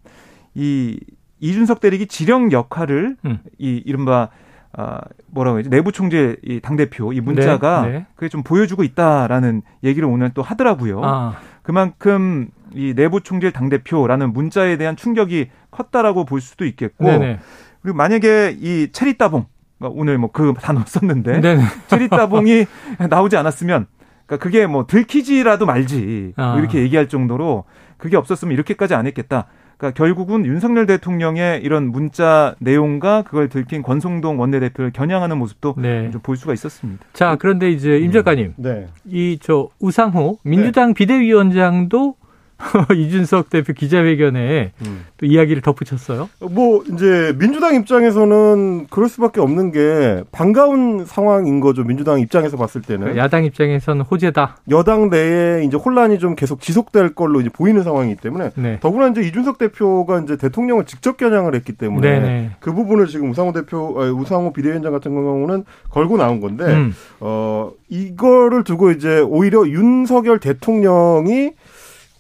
이 0.53 0.99
이준석 1.41 1.81
대리기 1.81 2.07
지령 2.07 2.51
역할을 2.51 3.17
음. 3.25 3.39
이 3.57 3.81
이른바 3.85 4.29
아 4.71 5.01
뭐라고 5.27 5.57
해야지 5.57 5.69
내부 5.69 5.91
총재 5.91 6.37
이당 6.43 6.75
대표 6.75 7.11
이 7.11 7.21
문자가 7.21 7.81
네, 7.81 7.91
네. 7.91 8.05
그게 8.15 8.29
좀 8.29 8.43
보여주고 8.43 8.83
있다라는 8.83 9.61
얘기를 9.83 10.07
오늘 10.07 10.31
또 10.33 10.41
하더라고요. 10.41 11.01
아, 11.03 11.37
그만큼 11.65 12.49
이 12.73 12.93
내부 12.93 13.21
총질 13.21 13.51
당 13.51 13.69
대표라는 13.69 14.33
문자에 14.33 14.77
대한 14.77 14.95
충격이 14.95 15.49
컸다라고 15.71 16.25
볼 16.25 16.39
수도 16.39 16.65
있겠고 16.65 17.05
네네. 17.05 17.39
그리고 17.81 17.97
만약에 17.97 18.55
이 18.59 18.89
체리 18.91 19.17
따봉 19.17 19.45
그러니까 19.79 19.99
오늘 19.99 20.17
뭐 20.19 20.29
그 20.31 20.53
단어 20.61 20.83
썼는데 20.85 21.41
네네. 21.41 21.63
체리 21.87 22.07
따봉이 22.09 22.65
나오지 23.09 23.35
않았으면 23.37 23.87
그러니까 24.25 24.43
그게 24.43 24.67
뭐 24.67 24.85
들키지라도 24.85 25.65
말지 25.65 26.33
뭐 26.35 26.45
아. 26.45 26.59
이렇게 26.59 26.79
얘기할 26.81 27.09
정도로 27.09 27.65
그게 27.97 28.15
없었으면 28.17 28.53
이렇게까지 28.53 28.93
안 28.93 29.07
했겠다. 29.07 29.47
그러니까 29.77 29.97
결국은 29.97 30.45
윤석열 30.45 30.85
대통령의 30.85 31.61
이런 31.61 31.91
문자 31.91 32.55
내용과 32.59 33.23
그걸 33.23 33.49
들킨 33.49 33.81
권성동 33.81 34.39
원내대표를 34.39 34.91
겨냥하는 34.91 35.37
모습도 35.37 35.75
네. 35.77 36.09
좀볼 36.11 36.37
수가 36.37 36.53
있었습니다. 36.53 37.05
자, 37.13 37.35
그런데 37.37 37.69
이제 37.69 37.97
임 37.99 38.11
작가님, 38.11 38.53
네. 38.57 38.87
이저 39.05 39.69
우상호 39.79 40.37
민주당 40.43 40.93
비대위원장도 40.93 42.15
이준석 42.93 43.49
대표 43.49 43.73
기자회견에 43.73 44.71
음. 44.85 45.05
또 45.17 45.25
이야기를 45.25 45.61
덧붙였어요. 45.61 46.29
뭐 46.39 46.83
이제 46.91 47.35
민주당 47.37 47.75
입장에서는 47.75 48.87
그럴 48.89 49.09
수밖에 49.09 49.41
없는 49.41 49.71
게 49.71 50.23
반가운 50.31 51.05
상황인 51.05 51.59
거죠. 51.59 51.83
민주당 51.83 52.19
입장에서 52.19 52.57
봤을 52.57 52.81
때는 52.81 53.17
야당 53.17 53.43
입장에서는 53.43 54.01
호재다. 54.03 54.57
여당 54.69 55.09
내에 55.09 55.63
이제 55.65 55.75
혼란이 55.77 56.19
좀 56.19 56.35
계속 56.35 56.61
지속될 56.61 57.13
걸로 57.13 57.41
이제 57.41 57.49
보이는 57.49 57.83
상황이기 57.83 58.21
때문에 58.21 58.51
네. 58.55 58.79
더구나 58.79 59.07
이제 59.07 59.21
이준석 59.21 59.57
대표가 59.57 60.21
이제 60.21 60.37
대통령을 60.37 60.85
직접 60.85 61.17
겨냥을 61.17 61.55
했기 61.55 61.73
때문에 61.73 62.19
네네. 62.19 62.51
그 62.59 62.73
부분을 62.73 63.07
지금 63.07 63.29
우상호 63.31 63.51
대표, 63.51 64.01
아니, 64.01 64.11
우상호 64.11 64.53
비대위원장 64.53 64.91
같은 64.91 65.13
경우는 65.13 65.65
걸고 65.89 66.17
나온 66.17 66.39
건데 66.39 66.65
음. 66.65 66.95
어 67.19 67.71
이거를 67.89 68.63
두고 68.63 68.91
이제 68.91 69.19
오히려 69.19 69.67
윤석열 69.67 70.39
대통령이 70.39 71.51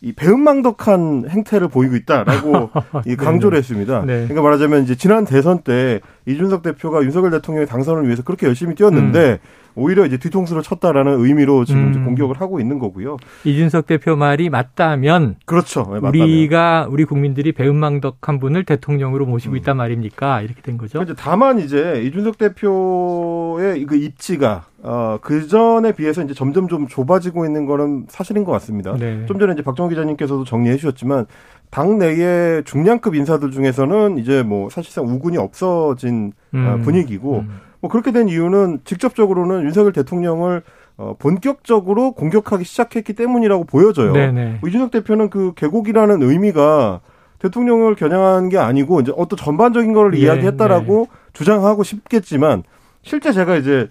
이 0.01 0.13
배은망덕한 0.13 1.25
행태를 1.29 1.67
보이고 1.67 1.95
있다라고 1.95 2.69
이 3.07 3.15
강조를 3.15 3.57
했습니다. 3.57 4.01
네. 4.01 4.23
그러니까 4.23 4.41
말하자면 4.41 4.83
이제 4.83 4.95
지난 4.95 5.25
대선 5.25 5.59
때 5.59 5.99
이준석 6.25 6.61
대표가 6.61 7.03
윤석열 7.03 7.31
대통령의 7.31 7.67
당선을 7.67 8.05
위해서 8.05 8.23
그렇게 8.23 8.45
열심히 8.47 8.75
뛰었는데 8.75 9.39
오히려 9.75 10.05
이제 10.05 10.17
뒤통수를 10.17 10.61
쳤다라는 10.61 11.19
의미로 11.19 11.65
지금 11.65 11.89
이제 11.89 11.99
음. 11.99 12.05
공격을 12.05 12.39
하고 12.39 12.59
있는 12.59 12.79
거고요. 12.79 13.17
이준석 13.43 13.87
대표 13.87 14.15
말이 14.15 14.49
맞다면 14.49 15.35
그렇죠. 15.45 15.81
네, 15.93 15.99
맞다면. 15.99 16.11
우리가 16.11 16.87
우리 16.89 17.05
국민들이 17.05 17.51
배은망덕한 17.51 18.39
분을 18.39 18.63
대통령으로 18.63 19.25
모시고 19.25 19.53
음. 19.53 19.57
있단 19.57 19.77
말입니까? 19.77 20.41
이렇게 20.41 20.61
된 20.61 20.77
거죠. 20.77 21.01
이제 21.03 21.13
다만 21.17 21.59
이제 21.59 22.01
이준석 22.05 22.37
대표의 22.37 23.85
그 23.85 23.95
입지가 23.95 24.65
어, 24.83 25.17
그 25.21 25.47
전에 25.47 25.93
비해서 25.93 26.21
이제 26.21 26.33
점점 26.33 26.67
좀 26.67 26.87
좁아지고 26.87 27.45
있는 27.45 27.65
거는 27.65 28.05
사실인 28.07 28.43
것 28.43 28.51
같습니다. 28.53 28.95
네. 28.97 29.25
좀 29.25 29.39
전에 29.39 29.53
이제 29.53 29.61
박정호 29.63 29.89
기자님께서도 29.89 30.43
정리해 30.43 30.77
주셨지만 30.77 31.25
당 31.71 31.97
내의 31.97 32.63
중량급 32.63 33.15
인사들 33.15 33.51
중에서는 33.51 34.19
이제 34.19 34.43
뭐 34.43 34.69
사실상 34.69 35.05
우군이 35.07 35.37
없어진 35.37 36.33
어, 36.53 36.57
음. 36.57 36.81
분위기고 36.83 37.39
음. 37.39 37.59
뭐 37.85 37.89
그렇게 37.89 38.11
된 38.11 38.27
이유는 38.27 38.79
직접적으로는 38.83 39.63
윤석열 39.63 39.93
대통령을 39.93 40.63
어, 40.97 41.13
본격적으로 41.19 42.13
공격하기 42.13 42.63
시작했기 42.63 43.13
때문이라고 43.13 43.65
보여져요. 43.65 44.11
네네. 44.11 44.57
뭐 44.59 44.67
이준석 44.67 44.89
대표는 44.89 45.29
그 45.29 45.53
개곡이라는 45.55 46.23
의미가 46.23 47.01
대통령을 47.37 47.93
겨냥한 47.93 48.49
게 48.49 48.57
아니고 48.57 49.01
이제 49.01 49.11
어떤 49.15 49.37
전반적인 49.37 49.93
거를 49.93 50.17
예, 50.17 50.23
이야기했다라고 50.23 51.09
주장하고 51.33 51.83
싶겠지만 51.83 52.63
실제 53.03 53.31
제가 53.31 53.55
이제 53.55 53.87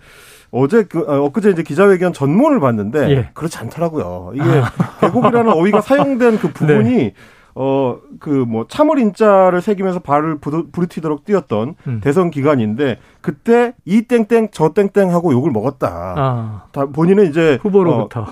어제 0.50 0.82
그 0.82 0.98
어, 1.06 1.26
엊그제 1.26 1.50
이제 1.50 1.62
기자회견 1.62 2.14
전문을 2.14 2.58
봤는데 2.58 3.10
예. 3.10 3.28
그렇지 3.32 3.58
않더라고요. 3.58 4.32
이게 4.34 4.44
개곡이라는 5.02 5.52
어휘가 5.52 5.82
사용된 5.82 6.38
그 6.38 6.50
부분이 6.52 6.96
네. 6.96 7.14
어 7.54 7.98
그 8.20 8.44
뭐 8.46 8.66
참을 8.68 8.98
인자를 8.98 9.60
새기면서 9.62 10.00
발을 10.00 10.38
부르- 10.38 10.66
부르티도록 10.72 11.24
뛰었던 11.24 11.74
음. 11.86 12.00
대선 12.02 12.30
기간인데 12.30 12.98
그때 13.20 13.74
이 13.84 14.02
땡땡 14.02 14.48
저 14.52 14.70
땡땡 14.70 15.10
하고 15.12 15.32
욕을 15.32 15.50
먹었다. 15.52 16.14
아, 16.16 16.62
다 16.72 16.86
본인은 16.86 17.28
이제 17.28 17.54
어, 17.54 17.58
후보로부터. 17.62 18.26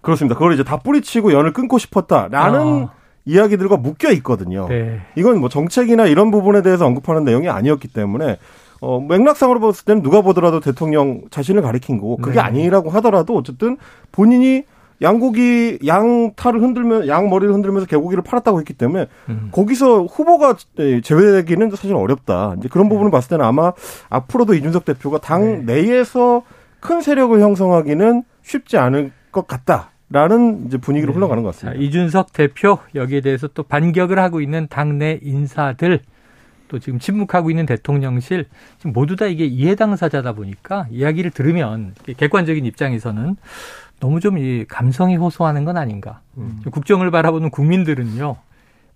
그렇습니다. 0.00 0.34
그걸 0.34 0.52
이제 0.54 0.64
다 0.64 0.76
뿌리치고 0.78 1.32
연을 1.32 1.52
끊고 1.52 1.78
싶었다라는 1.78 2.84
아, 2.84 2.92
이야기들과 3.24 3.76
묶여 3.76 4.10
있거든요. 4.12 4.66
네. 4.68 5.00
이건 5.16 5.38
뭐 5.40 5.48
정책이나 5.48 6.06
이런 6.06 6.30
부분에 6.30 6.62
대해서 6.62 6.86
언급하는 6.86 7.24
내용이 7.24 7.48
아니었기 7.48 7.88
때문에 7.88 8.38
어, 8.80 9.00
맥락상으로 9.00 9.60
봤을 9.60 9.84
때는 9.84 10.02
누가 10.02 10.20
보더라도 10.22 10.60
대통령 10.60 11.22
자신을 11.30 11.62
가리킨 11.62 11.98
거고 11.98 12.16
그게 12.18 12.34
네. 12.36 12.40
아니라고 12.40 12.90
하더라도 12.90 13.36
어쨌든 13.36 13.76
본인이 14.12 14.64
양고기 15.00 15.78
양탈을 15.86 16.60
흔들면 16.60 17.06
양 17.06 17.30
머리를 17.30 17.52
흔들면서 17.54 17.86
개고기를 17.86 18.24
팔았다고 18.24 18.58
했기 18.58 18.72
때문에 18.72 19.06
음. 19.28 19.48
거기서 19.52 20.04
후보가 20.04 20.56
제외되기는 21.02 21.70
사실 21.70 21.94
어렵다. 21.94 22.54
이제 22.58 22.68
그런 22.68 22.88
부분을 22.88 23.10
봤을 23.10 23.30
때는 23.30 23.44
아마 23.44 23.72
앞으로도 24.08 24.54
이준석 24.54 24.84
대표가 24.84 25.18
당 25.18 25.66
내에서 25.66 26.42
큰 26.80 27.00
세력을 27.00 27.38
형성하기는 27.40 28.24
쉽지 28.42 28.76
않을 28.76 29.12
것 29.30 29.46
같다 29.46 29.90
라는 30.10 30.66
이제 30.66 30.78
분위기로 30.78 31.12
네. 31.12 31.16
흘러가는 31.16 31.42
것 31.42 31.52
자, 31.52 31.66
같습니다. 31.66 31.86
이준석 31.86 32.32
대표 32.32 32.78
여기에 32.94 33.20
대해서 33.20 33.46
또 33.48 33.62
반격을 33.62 34.18
하고 34.18 34.40
있는 34.40 34.66
당내 34.68 35.20
인사들 35.22 36.00
또 36.68 36.78
지금 36.78 36.98
침묵하고 36.98 37.50
있는 37.50 37.66
대통령실 37.66 38.46
지금 38.76 38.92
모두 38.92 39.16
다 39.16 39.26
이게 39.26 39.44
이해 39.44 39.74
당사자다 39.74 40.32
보니까 40.32 40.86
이야기를 40.90 41.30
들으면 41.30 41.94
객관적인 42.16 42.64
입장에서는 42.64 43.36
너무 44.00 44.20
좀 44.20 44.38
이 44.38 44.64
감성이 44.68 45.16
호소하는 45.16 45.64
건 45.64 45.76
아닌가. 45.76 46.20
음. 46.36 46.60
국정을 46.70 47.10
바라보는 47.10 47.50
국민들은요. 47.50 48.36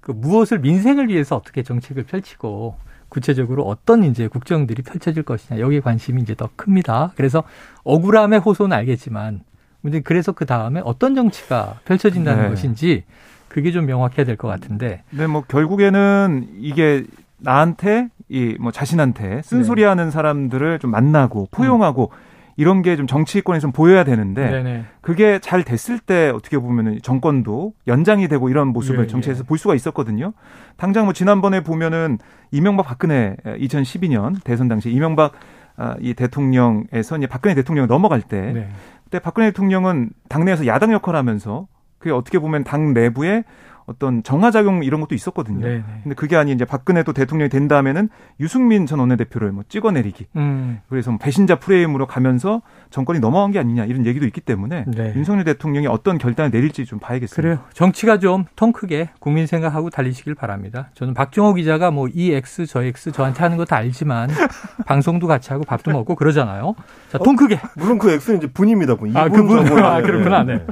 그 0.00 0.12
무엇을 0.12 0.58
민생을 0.60 1.08
위해서 1.08 1.36
어떻게 1.36 1.62
정책을 1.62 2.04
펼치고 2.04 2.76
구체적으로 3.08 3.64
어떤 3.64 4.04
이제 4.04 4.26
국정들이 4.28 4.82
펼쳐질 4.82 5.22
것이냐 5.22 5.60
여기에 5.60 5.80
관심이 5.80 6.22
이제 6.22 6.34
더 6.34 6.48
큽니다. 6.56 7.12
그래서 7.16 7.42
억울함의 7.84 8.40
호소는 8.40 8.76
알겠지만 8.76 9.40
문제 9.80 10.00
그래서 10.00 10.32
그 10.32 10.46
다음에 10.46 10.80
어떤 10.84 11.14
정치가 11.14 11.78
펼쳐진다는 11.84 12.44
네. 12.44 12.48
것인지 12.50 13.04
그게 13.48 13.70
좀 13.70 13.86
명확해야 13.86 14.24
될 14.24 14.36
것 14.36 14.48
같은데. 14.48 15.02
근데 15.10 15.26
뭐 15.26 15.42
결국에는 15.46 16.48
이게 16.58 17.04
나한테 17.38 18.08
이 18.28 18.56
뭐 18.58 18.70
자신한테 18.72 19.42
쓴소리하는 19.42 20.10
사람들을 20.10 20.78
좀 20.78 20.90
만나고 20.90 21.48
포용하고 21.50 22.10
이런 22.56 22.82
게 22.82 22.96
좀 22.96 23.06
정치권에 23.06 23.58
좀 23.58 23.72
보여야 23.72 24.04
되는데 24.04 24.50
네네. 24.50 24.84
그게 25.00 25.38
잘 25.38 25.62
됐을 25.62 25.98
때 25.98 26.30
어떻게 26.34 26.58
보면은 26.58 27.00
정권도 27.02 27.72
연장이 27.86 28.28
되고 28.28 28.48
이런 28.48 28.68
모습을 28.68 29.04
예, 29.04 29.06
정치에서 29.06 29.40
예. 29.40 29.46
볼 29.46 29.58
수가 29.58 29.74
있었거든요. 29.74 30.32
당장 30.76 31.04
뭐 31.04 31.12
지난번에 31.12 31.62
보면은 31.62 32.18
이명박 32.50 32.86
박근혜 32.86 33.36
2012년 33.44 34.42
대선 34.44 34.68
당시 34.68 34.90
이명박 34.90 35.32
아, 35.76 35.96
이 36.00 36.12
대통령에서 36.14 37.16
이제 37.16 37.26
박근혜 37.26 37.54
대통령 37.54 37.86
넘어갈 37.86 38.20
때 38.20 38.52
네. 38.52 38.68
그때 39.04 39.18
박근혜 39.18 39.48
대통령은 39.48 40.10
당내에서 40.28 40.66
야당 40.66 40.92
역할을 40.92 41.18
하면서 41.18 41.66
그게 41.98 42.10
어떻게 42.10 42.38
보면 42.38 42.64
당 42.64 42.92
내부에 42.92 43.44
어떤 43.86 44.22
정화작용 44.22 44.84
이런 44.84 45.00
것도 45.00 45.14
있었거든요. 45.14 45.66
네네. 45.66 45.84
근데 46.02 46.14
그게 46.14 46.36
아닌 46.36 46.54
이제 46.54 46.64
박근혜도 46.64 47.12
대통령이 47.12 47.48
된 47.48 47.68
다음에는 47.68 48.08
유승민 48.40 48.86
전 48.86 48.98
원내대표를 49.00 49.52
뭐 49.52 49.64
찍어내리기. 49.68 50.26
음. 50.36 50.80
그래서 50.88 51.10
뭐 51.10 51.18
배신자 51.18 51.56
프레임으로 51.58 52.06
가면서 52.06 52.62
정권이 52.90 53.18
넘어간 53.20 53.50
게 53.50 53.58
아니냐 53.58 53.84
이런 53.86 54.06
얘기도 54.06 54.26
있기 54.26 54.40
때문에 54.40 54.84
네. 54.86 55.12
윤석열 55.16 55.44
대통령이 55.44 55.86
어떤 55.86 56.18
결단을 56.18 56.50
내릴지 56.50 56.84
좀 56.84 56.98
봐야겠습니다. 56.98 57.40
그래요. 57.42 57.58
정치가 57.72 58.18
좀 58.18 58.44
통 58.56 58.72
크게 58.72 59.10
국민 59.18 59.46
생각하고 59.46 59.90
달리시길 59.90 60.34
바랍니다. 60.34 60.90
저는 60.94 61.14
박정호 61.14 61.54
기자가 61.54 61.90
뭐 61.90 62.08
이 62.14 62.32
X 62.32 62.66
저 62.66 62.82
X 62.82 63.12
저한테 63.12 63.40
하는 63.42 63.56
거 63.56 63.64
다 63.64 63.76
알지만 63.76 64.28
방송도 64.86 65.26
같이 65.26 65.50
하고 65.52 65.64
밥도 65.64 65.90
먹고 65.92 66.14
그러잖아요. 66.14 66.74
자, 67.10 67.18
통 67.18 67.36
크게. 67.36 67.58
물론 67.76 67.98
그 67.98 68.10
X는 68.10 68.38
이제 68.38 68.46
분입니다. 68.48 68.96
분. 68.96 69.16
아, 69.16 69.28
그분. 69.28 69.64
저분. 69.64 69.82
아, 69.82 70.00
그렇구나. 70.02 70.42
네. 70.44 70.64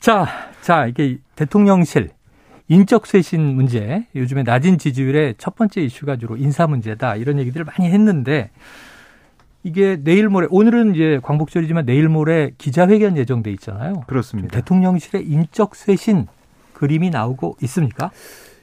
자, 0.00 0.26
자, 0.62 0.86
이게 0.86 1.18
대통령실 1.36 2.10
인적 2.68 3.06
쇄신 3.06 3.40
문제, 3.40 4.06
요즘에 4.14 4.42
낮은 4.42 4.78
지지율의 4.78 5.36
첫 5.38 5.56
번째 5.56 5.80
이슈가 5.82 6.16
주로 6.16 6.36
인사 6.36 6.66
문제다. 6.66 7.16
이런 7.16 7.38
얘기들을 7.38 7.64
많이 7.64 7.90
했는데 7.90 8.50
이게 9.62 9.98
내일 10.02 10.28
모레 10.28 10.48
오늘은 10.50 10.94
이제 10.94 11.18
광복절이지만 11.22 11.86
내일 11.86 12.08
모레 12.08 12.52
기자회견 12.58 13.16
예정돼 13.16 13.50
있잖아요. 13.52 14.04
그렇습니다. 14.06 14.50
대통령실의 14.50 15.26
인적 15.26 15.74
쇄신 15.74 16.26
그림이 16.74 17.10
나오고 17.10 17.56
있습니까? 17.62 18.10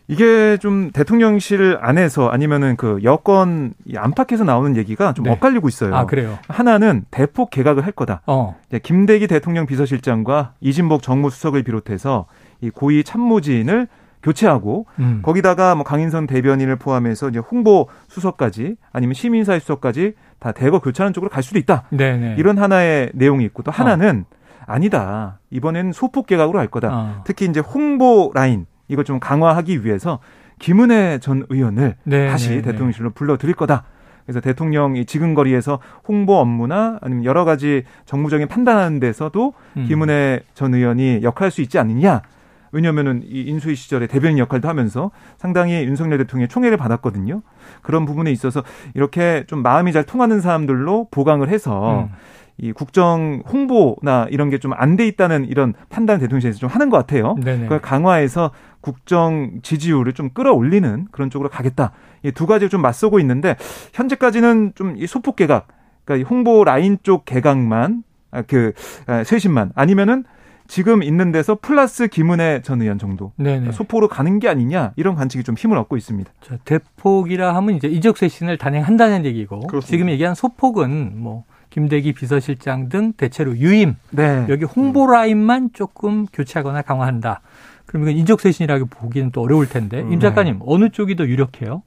이게 0.08 0.58
좀 0.58 0.92
대통령실 0.92 1.80
안에서 1.82 2.30
아니면은 2.30 2.76
그 2.76 3.00
여권 3.04 3.74
이 3.86 3.98
안팎에서 3.98 4.44
나오는 4.44 4.78
얘기가 4.78 5.14
좀 5.14 5.26
네. 5.26 5.32
엇갈리고 5.32 5.68
있어요. 5.68 5.96
아, 5.96 6.06
그래요. 6.06 6.38
하나는 6.48 7.06
대폭 7.10 7.50
개각을 7.50 7.84
할 7.84 7.92
거다. 7.92 8.22
어. 8.28 8.56
김대기 8.84 9.26
대통령 9.26 9.66
비서실장과 9.66 10.54
이진복 10.62 11.02
정무수석을 11.02 11.64
비롯해서 11.64 12.28
이 12.62 12.70
고위 12.70 13.04
참모진을 13.04 13.88
교체하고 14.24 14.88
음. 15.00 15.20
거기다가 15.22 15.76
뭐 15.76 15.84
강인선 15.84 16.26
대변인을 16.26 16.78
포함해서 16.78 17.30
이제 17.30 17.40
홍보 17.40 17.88
수석까지 18.08 18.76
아니면 18.92 19.14
시민사회 19.14 19.60
수석까지 19.60 20.14
다 20.40 20.52
대거 20.52 20.80
교체하는 20.80 21.14
쪽으로 21.14 21.30
갈 21.30 21.44
수도 21.44 21.60
있다. 21.60 21.84
네네. 21.92 22.36
이런 22.40 22.58
하나의 22.58 23.12
내용이 23.14 23.46
있고 23.46 23.62
또 23.62 23.72
하나는 23.72 24.26
아니다. 24.66 25.40
이번엔 25.52 25.92
소폭 25.92 26.26
개각으로 26.26 26.58
할 26.58 26.68
거다. 26.68 26.90
어. 26.92 27.22
특히 27.24 27.46
이제 27.46 27.60
홍보 27.60 28.32
라인 28.34 28.66
이걸 28.88 29.06
좀 29.06 29.20
강화하기 29.20 29.86
위해서 29.86 30.20
김은혜 30.60 31.20
전 31.20 31.46
의원을 31.50 31.96
네, 32.04 32.30
다시 32.30 32.50
네, 32.50 32.56
네. 32.56 32.62
대통령실로 32.64 33.12
불러드릴 33.12 33.54
거다. 33.54 33.84
그래서 34.26 34.40
대통령이 34.40 35.06
지금 35.06 35.36
거리에서 35.36 35.80
홍보 36.08 36.38
업무나 36.38 36.98
아니면 37.02 37.26
여러 37.26 37.46
가지 37.46 37.84
정무적인 38.06 38.48
판단하는 38.48 39.00
데서도 39.00 39.54
음. 39.78 39.86
김은혜 39.88 40.42
전 40.56 40.74
의원이 40.74 41.20
역할할 41.22 41.52
수 41.52 41.62
있지 41.62 41.78
않느냐. 41.78 42.22
왜냐면은 42.76 43.24
이 43.26 43.42
인수위 43.44 43.76
시절에 43.76 44.06
대변인 44.08 44.38
역할도 44.38 44.68
하면서 44.68 45.12
상당히 45.38 45.84
윤석열 45.86 46.18
대통령의 46.20 46.50
총애를 46.50 46.76
받았거든요. 46.78 47.42
그런 47.82 48.06
부분에 48.06 48.32
있어서 48.32 48.64
이렇게 48.94 49.46
좀 49.48 49.64
마음이 49.64 49.94
잘 49.94 50.04
통하는 50.04 50.42
사람들로 50.42 51.08
보강을 51.10 51.48
해서 51.50 52.04
음. 52.04 52.16
이 52.58 52.72
국정 52.72 53.42
홍보나 53.52 54.28
이런 54.30 54.50
게 54.50 54.60
좀 54.60 54.74
안 54.74 54.96
돼 54.98 55.08
있다는 55.08 55.46
이런 55.46 55.74
판단 55.90 56.20
대통령실에서 56.20 56.60
좀 56.60 56.70
하는 56.70 56.90
것 56.90 56.98
같아요. 56.98 57.36
네네. 57.44 57.64
그걸 57.64 57.80
강화해서 57.82 58.52
국정 58.82 59.60
지지율을 59.62 60.14
좀 60.14 60.30
끌어올리는 60.34 61.08
그런 61.12 61.30
쪽으로 61.30 61.50
가겠다. 61.50 61.92
이 62.24 62.32
두 62.32 62.46
가지 62.48 62.68
좀 62.70 62.82
맞서고 62.82 63.20
있는데 63.20 63.56
현재까지는 63.94 64.74
좀 64.76 64.96
이 64.98 65.06
소폭 65.08 65.36
개각, 65.38 65.68
그러니까 66.06 66.22
이 66.22 66.30
홍보 66.30 66.64
라인 66.64 66.98
쪽 67.04 67.24
개각만 67.26 68.04
아, 68.32 68.42
그 68.42 68.74
아, 69.08 69.24
쇄신만 69.24 69.72
아니면은 69.76 70.24
지금 70.68 71.04
있는 71.04 71.32
데서 71.32 71.58
플러스 71.62 72.08
김은혜 72.08 72.62
전 72.64 72.82
의원 72.82 72.98
정도 72.98 73.32
네네. 73.38 73.72
소폭으로 73.72 74.08
가는 74.08 74.40
게 74.40 74.50
아니냐 74.50 74.94
이런 74.96 75.16
관측이 75.16 75.44
좀 75.44 75.56
힘을 75.56 75.78
얻고 75.78 75.98
있습니다. 75.98 76.32
자, 76.42 76.58
대폭이라 76.66 77.56
하면 77.56 77.76
이제 77.76 77.88
이적 77.88 78.18
쇄신을 78.18 78.58
단행한다는 78.58 79.26
얘기고 79.26 79.62
그렇습니다. 79.62 79.88
지금 79.88 80.10
얘기한 80.10 80.34
소폭은 80.36 81.14
뭐 81.18 81.44
김대기 81.70 82.14
비서실장 82.14 82.90
등 82.90 83.14
대체로 83.14 83.56
유임 83.58 83.96
네. 84.12 84.46
여기 84.50 84.64
홍보 84.64 85.08
라인만 85.08 85.72
조금 85.74 86.26
교체하거나 86.26 86.82
강화한다. 86.82 87.42
그럼 87.86 88.04
이건 88.04 88.16
인적 88.16 88.42
쇄신이라고 88.42 88.88
보기는 88.88 89.32
또 89.32 89.42
어려울 89.42 89.68
텐데 89.70 90.02
음. 90.02 90.14
임 90.14 90.20
작가님 90.20 90.60
어느 90.66 90.90
쪽이 90.90 91.16
더 91.16 91.26
유력해요? 91.26 91.84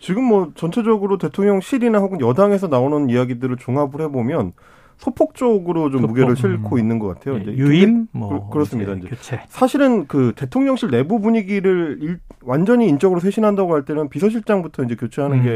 지금 0.00 0.24
뭐 0.24 0.52
전체적으로 0.54 1.18
대통령실이나 1.18 1.98
혹은 1.98 2.20
여당에서 2.20 2.68
나오는 2.68 3.10
이야기들을 3.10 3.56
종합을 3.56 4.02
해보면 4.02 4.52
소폭 4.98 5.34
쪽으로 5.34 5.90
좀 5.90 6.00
소폭, 6.02 6.08
무게를 6.08 6.30
음. 6.30 6.34
싣고 6.34 6.78
있는 6.78 6.98
것 6.98 7.06
같아요. 7.08 7.36
예, 7.36 7.40
이제 7.42 7.52
유임 7.56 8.08
뭐 8.12 8.46
그- 8.48 8.52
그렇습니다. 8.52 8.92
이제 8.92 9.00
이제 9.06 9.08
교체. 9.08 9.40
사실은 9.48 10.06
그 10.08 10.32
대통령실 10.36 10.90
내부 10.90 11.20
분위기를 11.20 11.98
일- 12.00 12.18
완전히 12.42 12.88
인적으로 12.88 13.20
쇄신한다고 13.20 13.74
할 13.74 13.84
때는 13.84 14.08
비서실장부터 14.08 14.82
이제 14.84 14.96
교체하는 14.96 15.42
게 15.42 15.48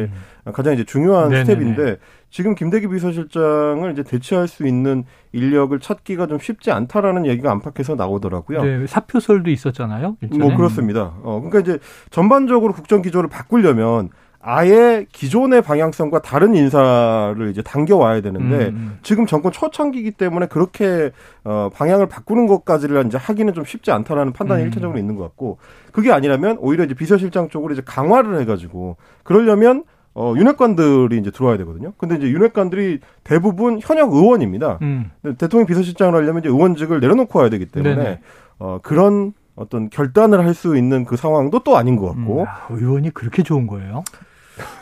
음. 0.46 0.52
가장 0.52 0.74
이제 0.74 0.84
중요한 0.84 1.30
네네네. 1.30 1.44
스텝인데 1.44 1.96
지금 2.30 2.54
김대기 2.54 2.86
비서실장을 2.88 3.90
이제 3.92 4.02
대체할 4.02 4.48
수 4.48 4.66
있는 4.66 5.04
인력을 5.32 5.78
찾기가 5.78 6.26
좀 6.28 6.38
쉽지 6.38 6.70
않다라는 6.70 7.26
얘기가 7.26 7.50
안팎에서 7.50 7.94
나오더라고요. 7.94 8.62
네, 8.62 8.86
사표설도 8.86 9.50
있었잖아요. 9.50 10.16
일전에. 10.22 10.44
뭐 10.44 10.56
그렇습니다. 10.56 11.14
어 11.22 11.40
그러니까 11.42 11.60
이제 11.60 11.78
전반적으로 12.10 12.72
국정 12.72 13.02
기조를 13.02 13.28
바꾸려면 13.28 14.08
아예 14.44 15.06
기존의 15.12 15.62
방향성과 15.62 16.20
다른 16.20 16.54
인사를 16.56 17.48
이제 17.50 17.62
당겨 17.62 17.96
와야 17.96 18.20
되는데 18.20 18.56
음, 18.70 18.74
음. 18.74 18.98
지금 19.02 19.24
정권 19.24 19.52
초창기이기 19.52 20.10
때문에 20.12 20.46
그렇게 20.46 21.12
어 21.44 21.70
방향을 21.72 22.08
바꾸는 22.08 22.48
것까지를 22.48 23.06
이제 23.06 23.16
하기는 23.16 23.54
좀 23.54 23.64
쉽지 23.64 23.92
않다라는 23.92 24.32
판단이 24.32 24.62
음. 24.62 24.66
일차적으로 24.66 24.98
있는 24.98 25.14
것 25.14 25.22
같고 25.22 25.58
그게 25.92 26.10
아니라면 26.10 26.56
오히려 26.58 26.84
이제 26.84 26.94
비서실장 26.94 27.50
쪽으로 27.50 27.72
이제 27.72 27.82
강화를 27.84 28.40
해가지고 28.40 28.96
그러려면 29.22 29.84
어 30.14 30.34
윤핵관들이 30.36 31.16
이제 31.18 31.30
들어와야 31.30 31.56
되거든요. 31.58 31.92
근데 31.96 32.16
이제 32.16 32.28
윤핵관들이 32.28 32.98
대부분 33.22 33.78
현역 33.80 34.12
의원입니다. 34.12 34.78
음. 34.82 35.10
대통령 35.38 35.66
비서실장을 35.66 36.12
하려면 36.14 36.40
이제 36.42 36.48
의원직을 36.48 36.98
내려놓고 36.98 37.38
와야 37.38 37.48
되기 37.48 37.66
때문에 37.66 37.94
네네. 37.94 38.20
어 38.58 38.80
그런 38.82 39.34
어떤 39.54 39.88
결단을 39.88 40.44
할 40.44 40.54
수 40.54 40.76
있는 40.76 41.04
그 41.04 41.16
상황도 41.16 41.60
또 41.60 41.76
아닌 41.76 41.94
것 41.96 42.08
같고 42.08 42.40
음, 42.40 42.46
아, 42.46 42.66
의원이 42.70 43.10
그렇게 43.10 43.42
좋은 43.42 43.66
거예요? 43.66 44.02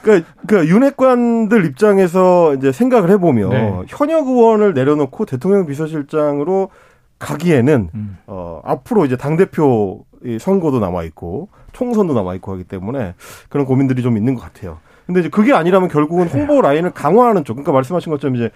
그러니까, 0.03 0.29
그러니까 0.47 0.75
윤핵관들 0.75 1.65
입장에서 1.67 2.55
이제 2.55 2.73
생각을 2.73 3.11
해보면 3.11 3.51
네. 3.51 3.83
현역 3.89 4.27
의원을 4.27 4.75
내려놓고 4.75 5.27
대통령 5.27 5.67
비서실장으로 5.67 6.71
가기에는 7.19 7.91
음. 7.95 8.19
어, 8.27 8.61
앞으로 8.65 9.05
이제 9.05 9.17
당 9.17 9.37
대표 9.37 10.05
선거도 10.41 10.81
남아 10.81 11.05
있고 11.05 11.49
총선도 11.73 12.15
남아 12.15 12.35
있고 12.37 12.53
하기 12.53 12.65
때문에 12.65 13.15
그런 13.49 13.67
고민들이 13.67 14.03
좀 14.03 14.17
있는 14.17 14.35
것 14.35 14.43
같아요. 14.43 14.79
근데 15.07 15.21
이제 15.21 15.29
그게 15.29 15.53
아니라면 15.53 15.89
결국은 15.89 16.29
홍보 16.29 16.61
라인을 16.61 16.93
강화하는 16.93 17.45
쪽, 17.45 17.55
그러니까 17.55 17.73
말씀하신 17.73 18.13
것처럼 18.13 18.37
이제 18.37 18.51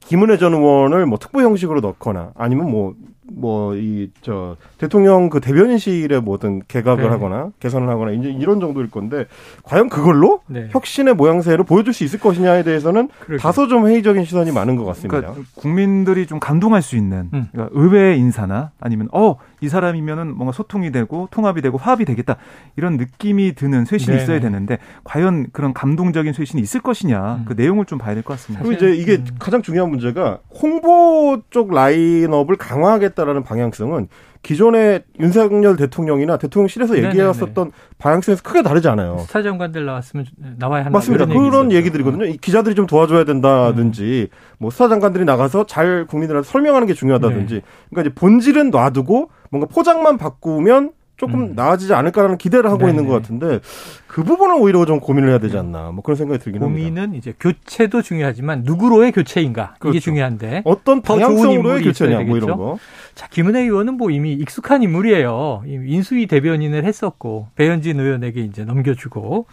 김은혜 0.00 0.36
전 0.36 0.54
의원을 0.54 1.06
뭐 1.06 1.18
특보 1.18 1.40
형식으로 1.40 1.80
넣거나 1.80 2.32
아니면 2.34 2.70
뭐 2.70 2.94
뭐 3.32 3.74
이 3.74 4.10
저 4.22 4.56
대통령 4.78 5.28
그 5.30 5.40
대변인실에 5.40 6.20
뭐든 6.20 6.62
개각을 6.68 7.04
네. 7.04 7.08
하거나 7.08 7.50
개선을 7.60 7.88
하거나 7.88 8.12
이제 8.12 8.28
이런 8.28 8.60
정도일 8.60 8.90
건데 8.90 9.26
과연 9.62 9.88
그걸로 9.88 10.40
네. 10.46 10.68
혁신의 10.70 11.14
모양새를 11.14 11.64
보여줄 11.64 11.92
수 11.92 12.04
있을 12.04 12.18
것이냐에 12.18 12.62
대해서는 12.62 13.08
그러게요. 13.20 13.38
다소 13.38 13.68
좀 13.68 13.86
회의적인 13.86 14.24
시선이 14.24 14.52
많은 14.52 14.76
것 14.76 14.84
같습니다. 14.84 15.20
그러니까 15.20 15.42
국민들이 15.54 16.26
좀 16.26 16.38
감동할 16.40 16.82
수 16.82 16.96
있는 16.96 17.30
음. 17.32 17.48
그러니까 17.52 17.70
의외의 17.78 18.18
인사나 18.18 18.70
아니면 18.80 19.08
어 19.12 19.36
이 19.62 19.68
사람이면은 19.70 20.36
뭔가 20.36 20.52
소통이 20.52 20.92
되고 20.92 21.28
통합이 21.30 21.62
되고 21.62 21.78
화합이 21.78 22.04
되겠다 22.04 22.36
이런 22.76 22.98
느낌이 22.98 23.54
드는 23.54 23.86
쇄신이 23.86 24.12
네네. 24.12 24.22
있어야 24.22 24.38
되는데 24.40 24.76
과연 25.02 25.46
그런 25.52 25.72
감동적인 25.72 26.34
쇄신이 26.34 26.62
있을 26.62 26.82
것이냐 26.82 27.36
음. 27.36 27.44
그 27.46 27.54
내용을 27.54 27.86
좀 27.86 27.98
봐야 27.98 28.12
될 28.12 28.22
것 28.22 28.34
같습니다. 28.34 28.62
그리고 28.62 28.76
이제 28.76 28.94
이게 28.94 29.16
음. 29.16 29.24
가장 29.38 29.62
중요한 29.62 29.88
문제가 29.90 30.40
홍보 30.60 31.40
쪽 31.48 31.72
라인업을 31.72 32.56
강화하겠다 32.56 33.15
라는 33.24 33.42
방향성은 33.42 34.08
기존의 34.42 35.04
윤석열 35.18 35.76
대통령이나 35.76 36.36
대통령실에서 36.36 36.94
네네네. 36.94 37.08
얘기해왔었던 37.10 37.72
방향성에서 37.98 38.42
크게 38.42 38.62
다르지 38.62 38.88
않아요. 38.88 39.18
스타 39.26 39.42
장관들 39.42 39.84
나왔으면 39.84 40.26
나와야 40.58 40.84
한다. 40.84 40.96
맞습니다. 40.96 41.26
그런. 41.26 41.72
얘기들이거든요. 41.72 42.26
이 42.26 42.36
기자들이 42.36 42.74
좀 42.74 42.86
도와줘야 42.86 43.24
된다든지, 43.24 44.28
뭐 44.58 44.70
스타 44.70 44.88
장관들이 44.88 45.24
나가서 45.24 45.66
잘 45.66 46.06
국민들한테 46.06 46.48
설명하는 46.48 46.86
게 46.86 46.94
중요하다든지. 46.94 47.54
네. 47.54 47.60
그러니까 47.90 48.08
이제 48.08 48.14
본질은 48.14 48.70
놔두고 48.70 49.30
뭔가 49.50 49.66
포장만 49.72 50.18
바꾸면 50.18 50.92
조금 51.16 51.40
음. 51.40 51.52
나아지지 51.54 51.94
않을까라는 51.94 52.36
기대를 52.38 52.70
하고 52.70 52.80
네네. 52.80 52.90
있는 52.90 53.06
것 53.06 53.14
같은데 53.14 53.60
그 54.06 54.22
부분은 54.22 54.56
오히려 54.60 54.84
좀 54.84 55.00
고민을 55.00 55.30
해야 55.30 55.38
되지 55.38 55.56
않나. 55.56 55.90
뭐 55.90 56.02
그런 56.02 56.16
생각이 56.16 56.42
들긴 56.42 56.62
합니다. 56.62 56.78
고민은 56.78 57.14
이제 57.14 57.34
교체도 57.40 58.02
중요하지만 58.02 58.62
누구로의 58.64 59.12
교체인가 59.12 59.74
이게 59.76 59.80
그렇죠. 59.80 60.00
중요한데 60.00 60.62
어떤 60.64 61.02
방향성으로의 61.02 61.82
교체냐, 61.84 62.20
뭐 62.20 62.36
이런? 62.36 62.56
거. 62.56 62.78
자, 63.14 63.28
김은혜 63.28 63.62
의원은 63.62 63.94
뭐 63.94 64.10
이미 64.10 64.32
익숙한 64.34 64.82
인물이에요. 64.82 65.62
인수위 65.66 66.26
대변인을 66.26 66.84
했었고, 66.84 67.48
배현진 67.56 67.98
의원에게 67.98 68.42
이제 68.42 68.64
넘겨주고 68.64 69.46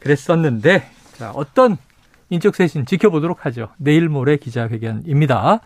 그랬었는데, 0.00 0.84
자, 1.12 1.30
어떤 1.32 1.76
인적 2.30 2.54
쇄신 2.56 2.86
지켜보도록 2.86 3.44
하죠. 3.44 3.68
내일 3.76 4.08
모레 4.08 4.38
기자회견입니다. 4.38 5.60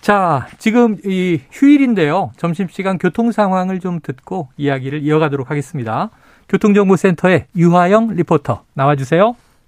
자, 0.00 0.46
지금 0.58 0.96
이 1.04 1.40
휴일인데요. 1.50 2.32
점심시간 2.36 2.98
교통 2.98 3.32
상황을 3.32 3.80
좀 3.80 4.00
듣고 4.02 4.48
이야기를 4.56 5.02
이어가도록 5.02 5.50
하겠습니다. 5.50 6.10
교통정보센터의 6.48 7.46
유하영 7.56 8.14
리포터 8.14 8.64
나와주세요. 8.74 9.36